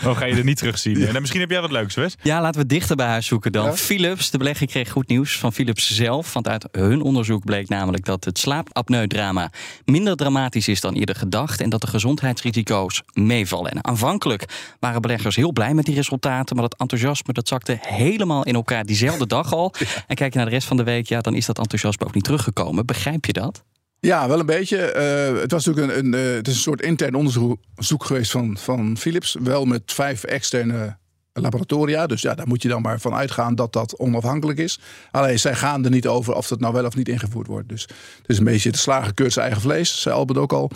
Dan 0.00 0.16
ga 0.20 0.24
je 0.24 0.34
er 0.34 0.44
niet 0.44 0.56
terugzien. 0.56 0.98
Ja. 0.98 1.06
En 1.06 1.20
misschien 1.20 1.40
heb 1.40 1.50
jij 1.50 1.60
wat 1.60 1.70
leuks, 1.70 1.94
Wes? 1.94 2.14
Ja, 2.22 2.40
laten 2.40 2.60
we 2.60 2.66
dichter 2.66 2.96
bij 2.96 3.06
huis 3.06 3.26
zoeken 3.26 3.52
dan. 3.52 3.64
Ja? 3.64 3.76
Philips, 3.76 4.30
de 4.30 4.38
belegging 4.38 4.70
kreeg 4.70 4.90
goed 4.90 5.08
nieuws 5.08 5.38
van 5.38 5.52
Philips 5.52 5.94
zelf. 5.94 6.32
Want 6.32 6.48
uit 6.48 6.68
hun 6.72 7.02
onderzoek 7.02 7.44
bleek 7.44 7.68
namelijk 7.68 8.04
dat 8.04 8.24
het 8.24 8.38
slaapapneudrama 8.38 9.50
minder 9.84 10.16
dramatisch 10.16 10.68
is 10.68 10.80
dan 10.80 10.94
eerder 10.94 11.14
gedacht. 11.14 11.60
En 11.60 11.70
dat 11.70 11.80
de 11.80 11.86
gezondheidsrisico's 11.86 13.02
meevallen. 13.12 13.70
En 13.70 13.84
aanvankelijk 13.84 14.44
waren 14.80 15.00
beleggers 15.00 15.36
heel 15.36 15.52
blij 15.52 15.74
met 15.74 15.84
die 15.84 15.94
resultaten. 15.94 16.56
Maar 16.56 16.68
dat 16.68 16.80
enthousiasme 16.80 17.32
dat 17.32 17.48
zakte 17.48 17.78
helemaal 17.80 18.44
in 18.44 18.54
elkaar 18.54 18.84
diezelfde 18.84 19.26
dag 19.26 19.52
al. 19.52 19.70
Ja. 19.82 19.88
En 20.06 20.16
kijk 20.16 20.32
je 20.32 20.38
naar 20.38 20.48
de 20.48 20.54
rest 20.54 20.66
van 20.66 20.76
de 20.76 20.82
week, 20.82 21.08
ja, 21.08 21.20
dan 21.20 21.34
is 21.34 21.46
dat 21.46 21.58
enthousiasme 21.58 22.06
ook 22.06 22.14
niet 22.14 22.24
teruggekomen. 22.24 22.86
Begrijp 22.86 23.24
je 23.24 23.32
dat? 23.32 23.62
Ja, 24.06 24.28
wel 24.28 24.38
een 24.38 24.46
beetje. 24.46 24.76
Uh, 24.76 25.40
het 25.40 25.50
was 25.50 25.64
natuurlijk 25.64 25.98
een, 25.98 26.14
een, 26.14 26.28
uh, 26.28 26.34
het 26.34 26.48
is 26.48 26.54
een 26.54 26.60
soort 26.60 26.82
intern 26.82 27.14
onderzoek 27.14 28.04
geweest 28.04 28.30
van, 28.30 28.58
van 28.58 28.96
Philips. 28.96 29.36
Wel 29.40 29.64
met 29.64 29.82
vijf 29.92 30.24
externe 30.24 30.96
laboratoria. 31.32 32.06
Dus 32.06 32.22
ja, 32.22 32.34
daar 32.34 32.46
moet 32.46 32.62
je 32.62 32.68
dan 32.68 32.82
maar 32.82 33.00
van 33.00 33.14
uitgaan 33.14 33.54
dat 33.54 33.72
dat 33.72 33.98
onafhankelijk 33.98 34.58
is. 34.58 34.80
Alleen 35.10 35.38
zij 35.38 35.54
gaan 35.54 35.84
er 35.84 35.90
niet 35.90 36.06
over 36.06 36.34
of 36.34 36.48
dat 36.48 36.60
nou 36.60 36.72
wel 36.72 36.84
of 36.84 36.96
niet 36.96 37.08
ingevoerd 37.08 37.46
wordt. 37.46 37.68
Dus 37.68 37.82
het 37.82 38.28
is 38.28 38.38
een 38.38 38.44
beetje 38.44 38.70
de 38.70 38.78
slager 38.78 39.14
keurt 39.14 39.32
zijn 39.32 39.44
eigen 39.44 39.62
vlees, 39.62 40.00
zei 40.00 40.14
Albert 40.14 40.38
ook 40.38 40.52
al. 40.52 40.70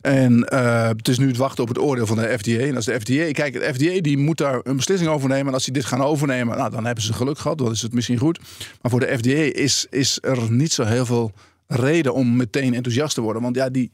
En 0.00 0.48
uh, 0.52 0.88
het 0.88 1.08
is 1.08 1.18
nu 1.18 1.26
het 1.26 1.36
wachten 1.36 1.62
op 1.62 1.68
het 1.68 1.78
oordeel 1.78 2.06
van 2.06 2.16
de 2.16 2.38
FDA. 2.38 2.58
En 2.58 2.76
als 2.76 2.84
de 2.84 3.00
FDA, 3.00 3.30
kijk, 3.32 3.52
de 3.52 3.74
FDA 3.74 4.00
die 4.00 4.18
moet 4.18 4.38
daar 4.38 4.60
een 4.62 4.76
beslissing 4.76 5.10
over 5.10 5.28
nemen. 5.28 5.46
En 5.46 5.54
als 5.54 5.64
die 5.64 5.74
dit 5.74 5.84
gaan 5.84 6.02
overnemen, 6.02 6.56
nou, 6.56 6.70
dan 6.70 6.84
hebben 6.84 7.04
ze 7.04 7.12
geluk 7.12 7.38
gehad. 7.38 7.58
Dan 7.58 7.70
is 7.70 7.82
het 7.82 7.92
misschien 7.92 8.18
goed. 8.18 8.38
Maar 8.80 8.90
voor 8.90 9.00
de 9.00 9.18
FDA 9.18 9.60
is, 9.60 9.86
is 9.90 10.18
er 10.20 10.50
niet 10.50 10.72
zo 10.72 10.84
heel 10.84 11.06
veel 11.06 11.32
reden 11.66 12.14
om 12.14 12.36
meteen 12.36 12.74
enthousiast 12.74 13.14
te 13.14 13.20
worden. 13.20 13.42
Want 13.42 13.56
ja, 13.56 13.68
die, 13.70 13.92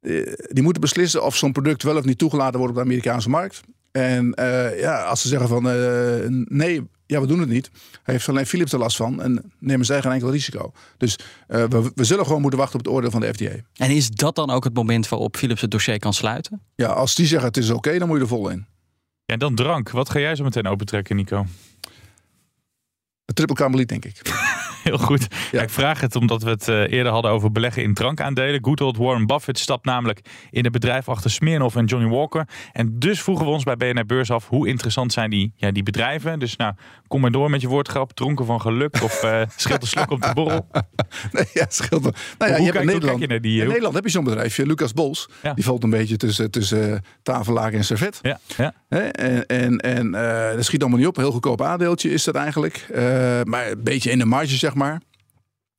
eh, 0.00 0.32
die 0.48 0.62
moeten 0.62 0.80
beslissen 0.80 1.24
of 1.24 1.36
zo'n 1.36 1.52
product 1.52 1.82
wel 1.82 1.96
of 1.96 2.04
niet 2.04 2.18
toegelaten 2.18 2.58
wordt 2.58 2.74
op 2.74 2.78
de 2.78 2.84
Amerikaanse 2.84 3.28
markt. 3.28 3.60
En 3.90 4.34
uh, 4.40 4.80
ja, 4.80 5.02
als 5.02 5.20
ze 5.20 5.28
zeggen 5.28 5.48
van 5.48 5.66
uh, 5.66 6.44
nee, 6.44 6.82
ja, 7.06 7.20
we 7.20 7.26
doen 7.26 7.40
het 7.40 7.48
niet. 7.48 7.70
Heeft 8.02 8.28
alleen 8.28 8.46
Philips 8.46 8.72
er 8.72 8.78
last 8.78 8.96
van 8.96 9.22
en 9.22 9.52
nemen 9.58 9.86
zij 9.86 10.02
geen 10.02 10.12
enkel 10.12 10.30
risico. 10.30 10.72
Dus 10.96 11.18
uh, 11.48 11.64
we, 11.64 11.92
we, 11.94 12.04
zullen 12.04 12.26
gewoon 12.26 12.40
moeten 12.40 12.58
wachten 12.58 12.78
op 12.78 12.84
het 12.84 12.94
oordeel 12.94 13.10
van 13.10 13.20
de 13.20 13.34
FDA. 13.34 13.50
En 13.76 13.90
is 13.90 14.10
dat 14.10 14.34
dan 14.34 14.50
ook 14.50 14.64
het 14.64 14.74
moment 14.74 15.08
waarop 15.08 15.36
Philips 15.36 15.60
het 15.60 15.70
dossier 15.70 15.98
kan 15.98 16.14
sluiten? 16.14 16.62
Ja, 16.74 16.88
als 16.88 17.14
die 17.14 17.26
zeggen 17.26 17.48
het 17.48 17.56
is 17.56 17.68
oké, 17.68 17.76
okay, 17.76 17.98
dan 17.98 18.08
moet 18.08 18.16
je 18.16 18.22
er 18.22 18.28
vol 18.28 18.48
in. 18.48 18.66
Ja, 19.24 19.36
dan 19.36 19.54
drank. 19.54 19.90
Wat 19.90 20.10
ga 20.10 20.18
jij 20.18 20.36
zo 20.36 20.44
meteen 20.44 20.66
opentrekken, 20.66 21.16
Nico? 21.16 21.46
Een 23.24 23.34
triple 23.34 23.54
karmeliet, 23.54 23.88
denk 23.88 24.04
ik. 24.04 24.20
Heel 24.84 24.98
goed. 24.98 25.26
Ja. 25.52 25.62
ik 25.62 25.70
vraag 25.70 26.00
het 26.00 26.16
omdat 26.16 26.42
we 26.42 26.50
het 26.50 26.68
uh, 26.68 26.90
eerder 26.90 27.12
hadden 27.12 27.30
over 27.30 27.52
beleggen 27.52 27.82
in 27.82 27.94
drankaandelen. 27.94 28.64
Good 28.64 28.80
old 28.80 28.96
Warren 28.96 29.26
Buffett 29.26 29.58
stapt 29.58 29.84
namelijk 29.84 30.20
in 30.50 30.64
het 30.64 30.72
bedrijf 30.72 31.08
achter 31.08 31.30
Smirnoff 31.30 31.76
en 31.76 31.84
Johnny 31.84 32.08
Walker. 32.08 32.48
En 32.72 32.98
dus 32.98 33.22
vroegen 33.22 33.44
we 33.46 33.52
ons 33.52 33.64
bij 33.64 33.76
BNR 33.76 34.06
Beurs 34.06 34.30
af 34.30 34.48
hoe 34.48 34.68
interessant 34.68 35.12
zijn 35.12 35.30
die, 35.30 35.52
ja, 35.56 35.70
die 35.70 35.82
bedrijven. 35.82 36.38
Dus 36.38 36.56
nou, 36.56 36.74
kom 37.06 37.20
maar 37.20 37.30
door 37.30 37.50
met 37.50 37.60
je 37.60 37.68
woordgrap. 37.68 38.12
Dronken 38.12 38.46
van 38.46 38.60
geluk 38.60 39.02
of 39.02 39.24
uh, 39.24 39.42
scheelt 39.56 39.82
een 39.82 39.88
slok 39.88 40.10
op 40.10 40.22
de 40.22 40.30
borrel? 40.34 40.66
Nee, 41.32 41.44
ja, 41.52 41.66
scheelt 41.68 42.02
Nou 42.02 42.12
ja, 42.38 42.46
hoe 42.46 42.58
je 42.58 42.64
hebt 42.64 42.78
in 42.78 42.86
Nederland, 42.86 43.20
je 43.20 43.26
naar 43.26 43.40
die, 43.40 43.60
in 43.60 43.66
Nederland 43.66 43.94
heb 43.94 44.04
je 44.04 44.10
zo'n 44.10 44.24
bedrijfje, 44.24 44.66
Lucas 44.66 44.92
Bols. 44.92 45.28
Ja. 45.42 45.54
Die 45.54 45.64
valt 45.64 45.84
een 45.84 45.90
beetje 45.90 46.16
tussen, 46.16 46.50
tussen 46.50 46.90
uh, 46.90 46.96
tafellaken 47.22 47.78
en 47.78 47.84
servet. 47.84 48.18
Ja, 48.22 48.40
ja. 48.56 48.74
En, 48.88 49.46
en, 49.46 49.78
en 49.78 50.10
dat 50.56 50.64
schiet 50.64 50.80
allemaal 50.80 50.98
niet 50.98 51.08
op. 51.08 51.16
Heel 51.16 51.30
goedkoop 51.30 51.62
aandeeltje 51.62 52.10
is 52.10 52.24
dat 52.24 52.34
eigenlijk. 52.34 52.86
maar 53.44 53.70
een 53.70 53.82
beetje 53.82 54.10
in 54.10 54.18
de 54.18 54.24
marge, 54.24 54.56
zeg 54.56 54.74
maar. 54.74 54.77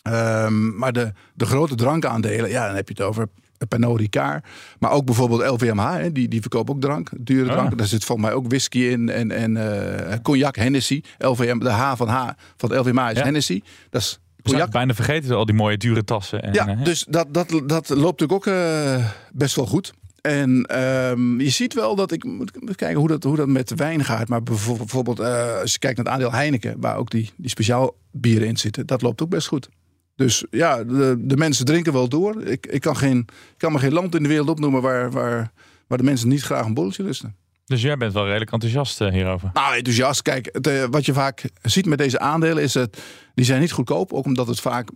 Um, 0.03 0.77
maar 0.77 0.93
de, 0.93 1.12
de 1.33 1.45
grote 1.45 1.75
drankaandelen, 1.75 2.49
ja, 2.49 2.65
dan 2.65 2.75
heb 2.75 2.88
je 2.88 2.93
het 2.97 3.03
over 3.03 3.27
Pernod 3.67 3.99
Ricard. 3.99 4.45
Maar 4.79 4.91
ook 4.91 5.05
bijvoorbeeld 5.05 5.45
LVMH, 5.45 5.93
hè, 5.93 6.12
die, 6.12 6.27
die 6.27 6.41
verkopen 6.41 6.73
ook 6.73 6.81
drank, 6.81 7.09
dure 7.17 7.49
drank. 7.49 7.71
Oh. 7.71 7.77
Daar 7.77 7.88
zit 7.88 8.03
volgens 8.03 8.27
mij 8.27 8.35
ook 8.38 8.47
whisky 8.47 8.79
in 8.79 9.09
en, 9.09 9.31
en 9.31 9.55
uh, 9.55 10.15
cognac, 10.21 10.55
Hennessy. 10.55 11.01
LVM, 11.17 11.59
de 11.59 11.69
H 11.69 11.95
van 11.95 12.07
H 12.07 12.29
van 12.57 12.79
LVMH 12.79 13.09
is 13.09 13.17
ja. 13.17 13.23
Hennessy. 13.23 13.62
Dat 13.89 14.01
is 14.01 14.19
cognac. 14.43 14.71
bijna 14.71 14.93
vergeten, 14.93 15.35
al 15.35 15.45
die 15.45 15.55
mooie 15.55 15.77
dure 15.77 16.03
tassen. 16.03 16.43
En, 16.43 16.53
ja, 16.53 16.69
uh, 16.69 16.83
dus 16.83 17.05
dat, 17.09 17.33
dat, 17.33 17.49
dat 17.65 17.89
loopt 17.89 18.19
natuurlijk 18.19 18.31
ook 18.31 18.45
uh, 18.45 19.05
best 19.31 19.55
wel 19.55 19.65
goed. 19.65 19.93
En 20.21 20.79
um, 20.79 21.41
je 21.41 21.49
ziet 21.49 21.73
wel 21.73 21.95
dat 21.95 22.12
ik 22.12 22.23
moet 22.23 22.75
kijken 22.75 22.99
hoe 22.99 23.08
dat, 23.08 23.23
hoe 23.23 23.36
dat 23.36 23.47
met 23.47 23.75
wijn 23.75 24.05
gaat. 24.05 24.27
Maar 24.27 24.43
bijvoorbeeld 24.43 25.19
uh, 25.19 25.60
als 25.60 25.71
je 25.71 25.79
kijkt 25.79 25.97
naar 25.97 26.05
het 26.05 26.13
aandeel 26.13 26.32
Heineken, 26.32 26.75
waar 26.79 26.97
ook 26.97 27.10
die, 27.10 27.29
die 27.38 27.49
speciaal 27.49 27.95
bieren 28.12 28.47
in 28.47 28.58
zitten, 28.58 28.86
dat 28.88 29.01
loopt 29.01 29.21
ook 29.21 29.29
best 29.29 29.47
goed. 29.47 29.69
Dus 30.15 30.45
ja, 30.49 30.84
de, 30.84 31.15
de 31.19 31.38
mensen 31.38 31.65
drinken 31.65 31.93
wel 31.93 32.10
door. 32.10 32.43
Ik, 32.43 32.67
ik, 32.67 32.82
kan 32.82 32.97
geen, 32.97 33.19
ik 33.19 33.58
kan 33.58 33.71
me 33.71 33.79
geen 33.79 33.93
land 33.93 34.15
in 34.15 34.23
de 34.23 34.29
wereld 34.29 34.49
opnoemen 34.49 34.82
waar, 34.82 35.12
waar, 35.12 35.51
waar 35.88 35.97
de 35.97 36.03
mensen 36.03 36.27
niet 36.27 36.43
graag 36.43 36.65
een 36.65 36.73
bolletje 36.73 37.03
lusten. 37.03 37.36
Dus 37.65 37.82
jij 37.82 37.97
bent 37.97 38.13
wel 38.13 38.25
redelijk 38.25 38.51
enthousiast 38.51 39.01
uh, 39.01 39.12
hierover? 39.12 39.49
Nou, 39.53 39.75
enthousiast. 39.75 40.21
Kijk, 40.21 40.49
het, 40.51 40.67
uh, 40.67 40.84
wat 40.89 41.05
je 41.05 41.13
vaak 41.13 41.43
ziet 41.62 41.86
met 41.86 41.97
deze 41.97 42.19
aandelen 42.19 42.63
is 42.63 42.71
dat 42.71 42.97
die 43.36 43.45
zijn 43.45 43.60
niet 43.60 43.71
goedkoop. 43.71 44.13
Ook 44.13 44.25
omdat 44.25 44.47
het 44.47 44.60
vaak 44.60 44.89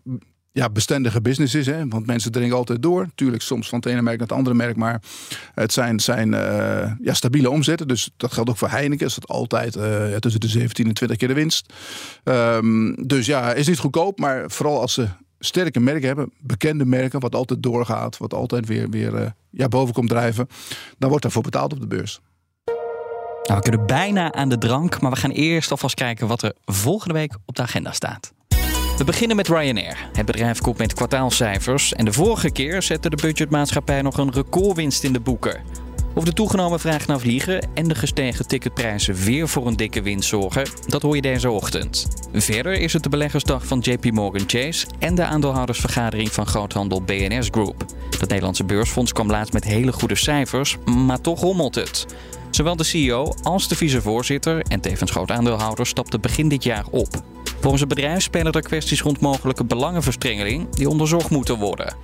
ja, 0.53 0.69
bestendige 0.69 1.21
business 1.21 1.55
is. 1.55 1.65
Hè? 1.65 1.87
Want 1.87 2.05
mensen 2.05 2.31
drinken 2.31 2.57
altijd 2.57 2.81
door. 2.81 3.07
Tuurlijk 3.15 3.41
soms 3.41 3.69
van 3.69 3.79
het 3.79 3.87
ene 3.87 4.01
merk 4.01 4.17
naar 4.17 4.27
het 4.27 4.37
andere 4.37 4.55
merk. 4.55 4.75
Maar 4.75 5.01
het 5.53 5.73
zijn, 5.73 5.99
zijn 5.99 6.31
uh, 6.33 6.91
ja, 7.01 7.13
stabiele 7.13 7.49
omzetten. 7.49 7.87
Dus 7.87 8.09
dat 8.17 8.33
geldt 8.33 8.49
ook 8.49 8.57
voor 8.57 8.69
Heineken. 8.69 9.05
Is 9.05 9.15
dat 9.15 9.27
altijd 9.27 9.75
uh, 9.75 10.15
tussen 10.15 10.41
de 10.41 10.47
17 10.47 10.87
en 10.87 10.93
20 10.93 11.17
keer 11.17 11.27
de 11.27 11.33
winst. 11.33 11.73
Um, 12.23 13.07
dus 13.07 13.25
ja, 13.25 13.53
is 13.53 13.67
niet 13.67 13.79
goedkoop. 13.79 14.19
Maar 14.19 14.51
vooral 14.51 14.81
als 14.81 14.93
ze 14.93 15.07
sterke 15.39 15.79
merken 15.79 16.07
hebben. 16.07 16.31
Bekende 16.39 16.85
merken. 16.85 17.19
Wat 17.19 17.35
altijd 17.35 17.63
doorgaat. 17.63 18.17
Wat 18.17 18.33
altijd 18.33 18.67
weer, 18.67 18.89
weer 18.89 19.13
uh, 19.13 19.25
ja, 19.49 19.67
boven 19.67 19.93
komt 19.93 20.09
drijven. 20.09 20.47
Dan 20.97 21.09
wordt 21.09 21.23
daarvoor 21.23 21.43
betaald 21.43 21.73
op 21.73 21.79
de 21.79 21.87
beurs. 21.87 22.19
Nou, 23.43 23.57
we 23.57 23.69
kunnen 23.69 23.85
bijna 23.85 24.31
aan 24.31 24.49
de 24.49 24.57
drank. 24.57 25.01
Maar 25.01 25.11
we 25.11 25.17
gaan 25.17 25.31
eerst 25.31 25.71
alvast 25.71 25.95
kijken 25.95 26.27
wat 26.27 26.41
er 26.41 26.53
volgende 26.65 27.13
week 27.13 27.35
op 27.45 27.55
de 27.55 27.61
agenda 27.61 27.91
staat. 27.91 28.33
We 28.97 29.03
beginnen 29.03 29.35
met 29.35 29.47
Ryanair. 29.47 30.09
Het 30.13 30.25
bedrijf 30.25 30.59
komt 30.61 30.77
met 30.77 30.93
kwartaalcijfers 30.93 31.93
en 31.93 32.05
de 32.05 32.13
vorige 32.13 32.51
keer 32.51 32.81
zette 32.81 33.09
de 33.09 33.15
budgetmaatschappij 33.15 34.01
nog 34.01 34.17
een 34.17 34.31
recordwinst 34.31 35.03
in 35.03 35.13
de 35.13 35.19
boeken. 35.19 35.61
Of 36.15 36.23
de 36.23 36.33
toegenomen 36.33 36.79
vraag 36.79 37.07
naar 37.07 37.19
vliegen 37.19 37.67
en 37.73 37.87
de 37.87 37.95
gestegen 37.95 38.47
ticketprijzen 38.47 39.15
weer 39.15 39.47
voor 39.47 39.67
een 39.67 39.75
dikke 39.75 40.01
winst 40.01 40.29
zorgen, 40.29 40.67
dat 40.87 41.01
hoor 41.01 41.15
je 41.15 41.21
deze 41.21 41.49
ochtend. 41.49 42.07
Verder 42.33 42.73
is 42.73 42.93
het 42.93 43.03
de 43.03 43.09
beleggersdag 43.09 43.65
van 43.65 43.79
JP 43.79 44.11
Morgan 44.11 44.43
Chase 44.47 44.87
en 44.99 45.15
de 45.15 45.23
aandeelhoudersvergadering 45.25 46.31
van 46.31 46.45
groothandel 46.45 47.01
BNS 47.01 47.47
Group. 47.51 47.85
Dat 48.19 48.29
Nederlandse 48.29 48.63
beursfonds 48.63 49.13
kwam 49.13 49.29
laatst 49.29 49.53
met 49.53 49.63
hele 49.63 49.91
goede 49.91 50.15
cijfers, 50.15 50.77
maar 50.85 51.21
toch 51.21 51.39
rommelt 51.39 51.75
het. 51.75 52.05
Zowel 52.55 52.75
de 52.75 52.83
CEO 52.83 53.33
als 53.41 53.67
de 53.67 53.75
vicevoorzitter 53.75 54.61
en 54.67 54.79
tevens 54.79 55.11
groot 55.11 55.31
aandeelhouder 55.31 55.87
stapten 55.87 56.21
begin 56.21 56.47
dit 56.47 56.63
jaar 56.63 56.85
op. 56.91 57.23
Volgens 57.59 57.79
het 57.79 57.89
bedrijf 57.89 58.21
spelen 58.21 58.51
er 58.51 58.61
kwesties 58.61 59.01
rond 59.01 59.19
mogelijke 59.19 59.65
belangenverstrengeling 59.65 60.69
die 60.69 60.89
onderzocht 60.89 61.29
moeten 61.29 61.57
worden. 61.57 61.95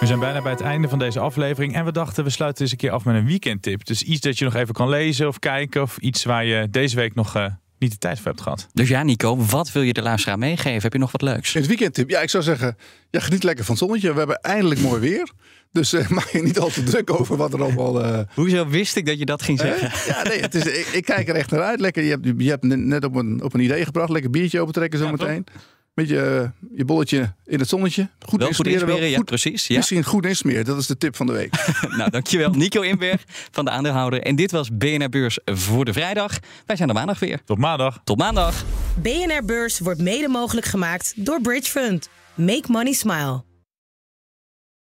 We 0.00 0.06
zijn 0.06 0.18
bijna 0.18 0.42
bij 0.42 0.52
het 0.52 0.60
einde 0.60 0.88
van 0.88 0.98
deze 0.98 1.20
aflevering 1.20 1.74
en 1.74 1.84
we 1.84 1.92
dachten 1.92 2.24
we 2.24 2.30
sluiten 2.30 2.62
eens 2.62 2.70
een 2.70 2.78
keer 2.78 2.90
af 2.90 3.04
met 3.04 3.14
een 3.14 3.26
weekendtip. 3.26 3.84
Dus 3.84 4.02
iets 4.02 4.20
dat 4.20 4.38
je 4.38 4.44
nog 4.44 4.54
even 4.54 4.74
kan 4.74 4.88
lezen 4.88 5.28
of 5.28 5.38
kijken 5.38 5.82
of 5.82 5.96
iets 5.98 6.24
waar 6.24 6.44
je 6.44 6.70
deze 6.70 6.96
week 6.96 7.14
nog 7.14 7.36
uh, 7.36 7.46
niet 7.78 7.90
de 7.90 7.98
tijd 7.98 8.16
voor 8.18 8.26
hebt 8.26 8.40
gehad. 8.40 8.68
Dus 8.72 8.88
ja, 8.88 9.02
Nico, 9.02 9.36
wat 9.36 9.72
wil 9.72 9.82
je 9.82 9.92
de 9.92 10.02
luisteraar 10.02 10.38
meegeven? 10.38 10.82
Heb 10.82 10.92
je 10.92 10.98
nog 10.98 11.12
wat 11.12 11.22
leuks? 11.22 11.52
Het 11.52 11.66
weekendtip? 11.66 12.10
Ja, 12.10 12.20
ik 12.20 12.30
zou 12.30 12.42
zeggen, 12.42 12.76
ja, 13.10 13.20
geniet 13.20 13.42
lekker 13.42 13.64
van 13.64 13.74
het 13.74 13.84
zonnetje. 13.84 14.12
We 14.12 14.18
hebben 14.18 14.40
eindelijk 14.40 14.80
mooi 14.80 15.00
weer. 15.00 15.30
Dus 15.72 15.92
uh, 15.92 16.08
maak 16.16 16.28
je 16.28 16.42
niet 16.42 16.58
al 16.58 16.68
te 16.68 16.82
druk 16.82 17.20
over 17.20 17.36
wat 17.36 17.52
er 17.52 17.62
allemaal... 17.62 18.04
Uh... 18.04 18.20
Hoezo 18.34 18.68
wist 18.68 18.96
ik 18.96 19.06
dat 19.06 19.18
je 19.18 19.24
dat 19.24 19.42
ging 19.42 19.58
zeggen? 19.58 19.88
Uh, 19.88 20.06
ja, 20.06 20.22
nee, 20.22 20.40
het 20.40 20.54
is, 20.54 20.64
ik, 20.64 20.86
ik, 20.86 21.04
kijk 21.04 21.28
er 21.28 21.34
echt 21.34 21.50
naar 21.50 21.62
uit. 21.62 21.80
Lekker, 21.80 22.02
je 22.02 22.10
hebt, 22.10 22.26
je 22.38 22.48
hebt 22.48 22.62
net 22.64 23.04
op 23.04 23.14
een, 23.14 23.42
op 23.42 23.54
een 23.54 23.60
idee 23.60 23.84
gebracht. 23.84 24.10
Lekker 24.10 24.30
biertje 24.30 24.60
opentrekken 24.60 24.98
zometeen. 24.98 25.46
Ja, 25.54 25.60
met 25.96 26.08
je, 26.08 26.50
je 26.74 26.84
bolletje 26.84 27.34
in 27.44 27.58
het 27.58 27.68
zonnetje. 27.68 28.08
Goed 28.18 28.38
wel 28.38 28.48
insmeren. 28.48 28.78
Goed 28.78 28.88
insmeren, 28.88 29.10
ja, 29.10 29.22
precies. 29.22 29.66
Ja. 29.66 29.76
Misschien 29.76 30.04
goed 30.04 30.26
insmeren, 30.26 30.64
dat 30.64 30.78
is 30.78 30.86
de 30.86 30.96
tip 30.96 31.16
van 31.16 31.26
de 31.26 31.32
week. 31.32 31.54
nou, 31.98 32.10
dankjewel. 32.10 32.50
Nico 32.50 32.80
Inberg 32.80 33.24
van 33.50 33.64
de 33.64 33.70
aandeelhouder. 33.70 34.22
En 34.22 34.36
dit 34.36 34.50
was 34.50 34.68
BNR 34.72 35.08
Beurs 35.08 35.38
voor 35.44 35.84
de 35.84 35.92
vrijdag. 35.92 36.38
Wij 36.66 36.76
zijn 36.76 36.88
er 36.88 36.94
maandag 36.94 37.18
weer. 37.18 37.40
Tot 37.44 37.58
maandag. 37.58 38.00
Tot 38.04 38.18
maandag. 38.18 38.64
BNR 39.02 39.44
Beurs 39.44 39.78
wordt 39.78 40.00
mede 40.00 40.28
mogelijk 40.28 40.66
gemaakt 40.66 41.12
door 41.16 41.40
Bridge 41.40 41.70
Fund. 41.70 42.08
Make 42.34 42.64
money 42.66 42.92
smile. 42.92 43.55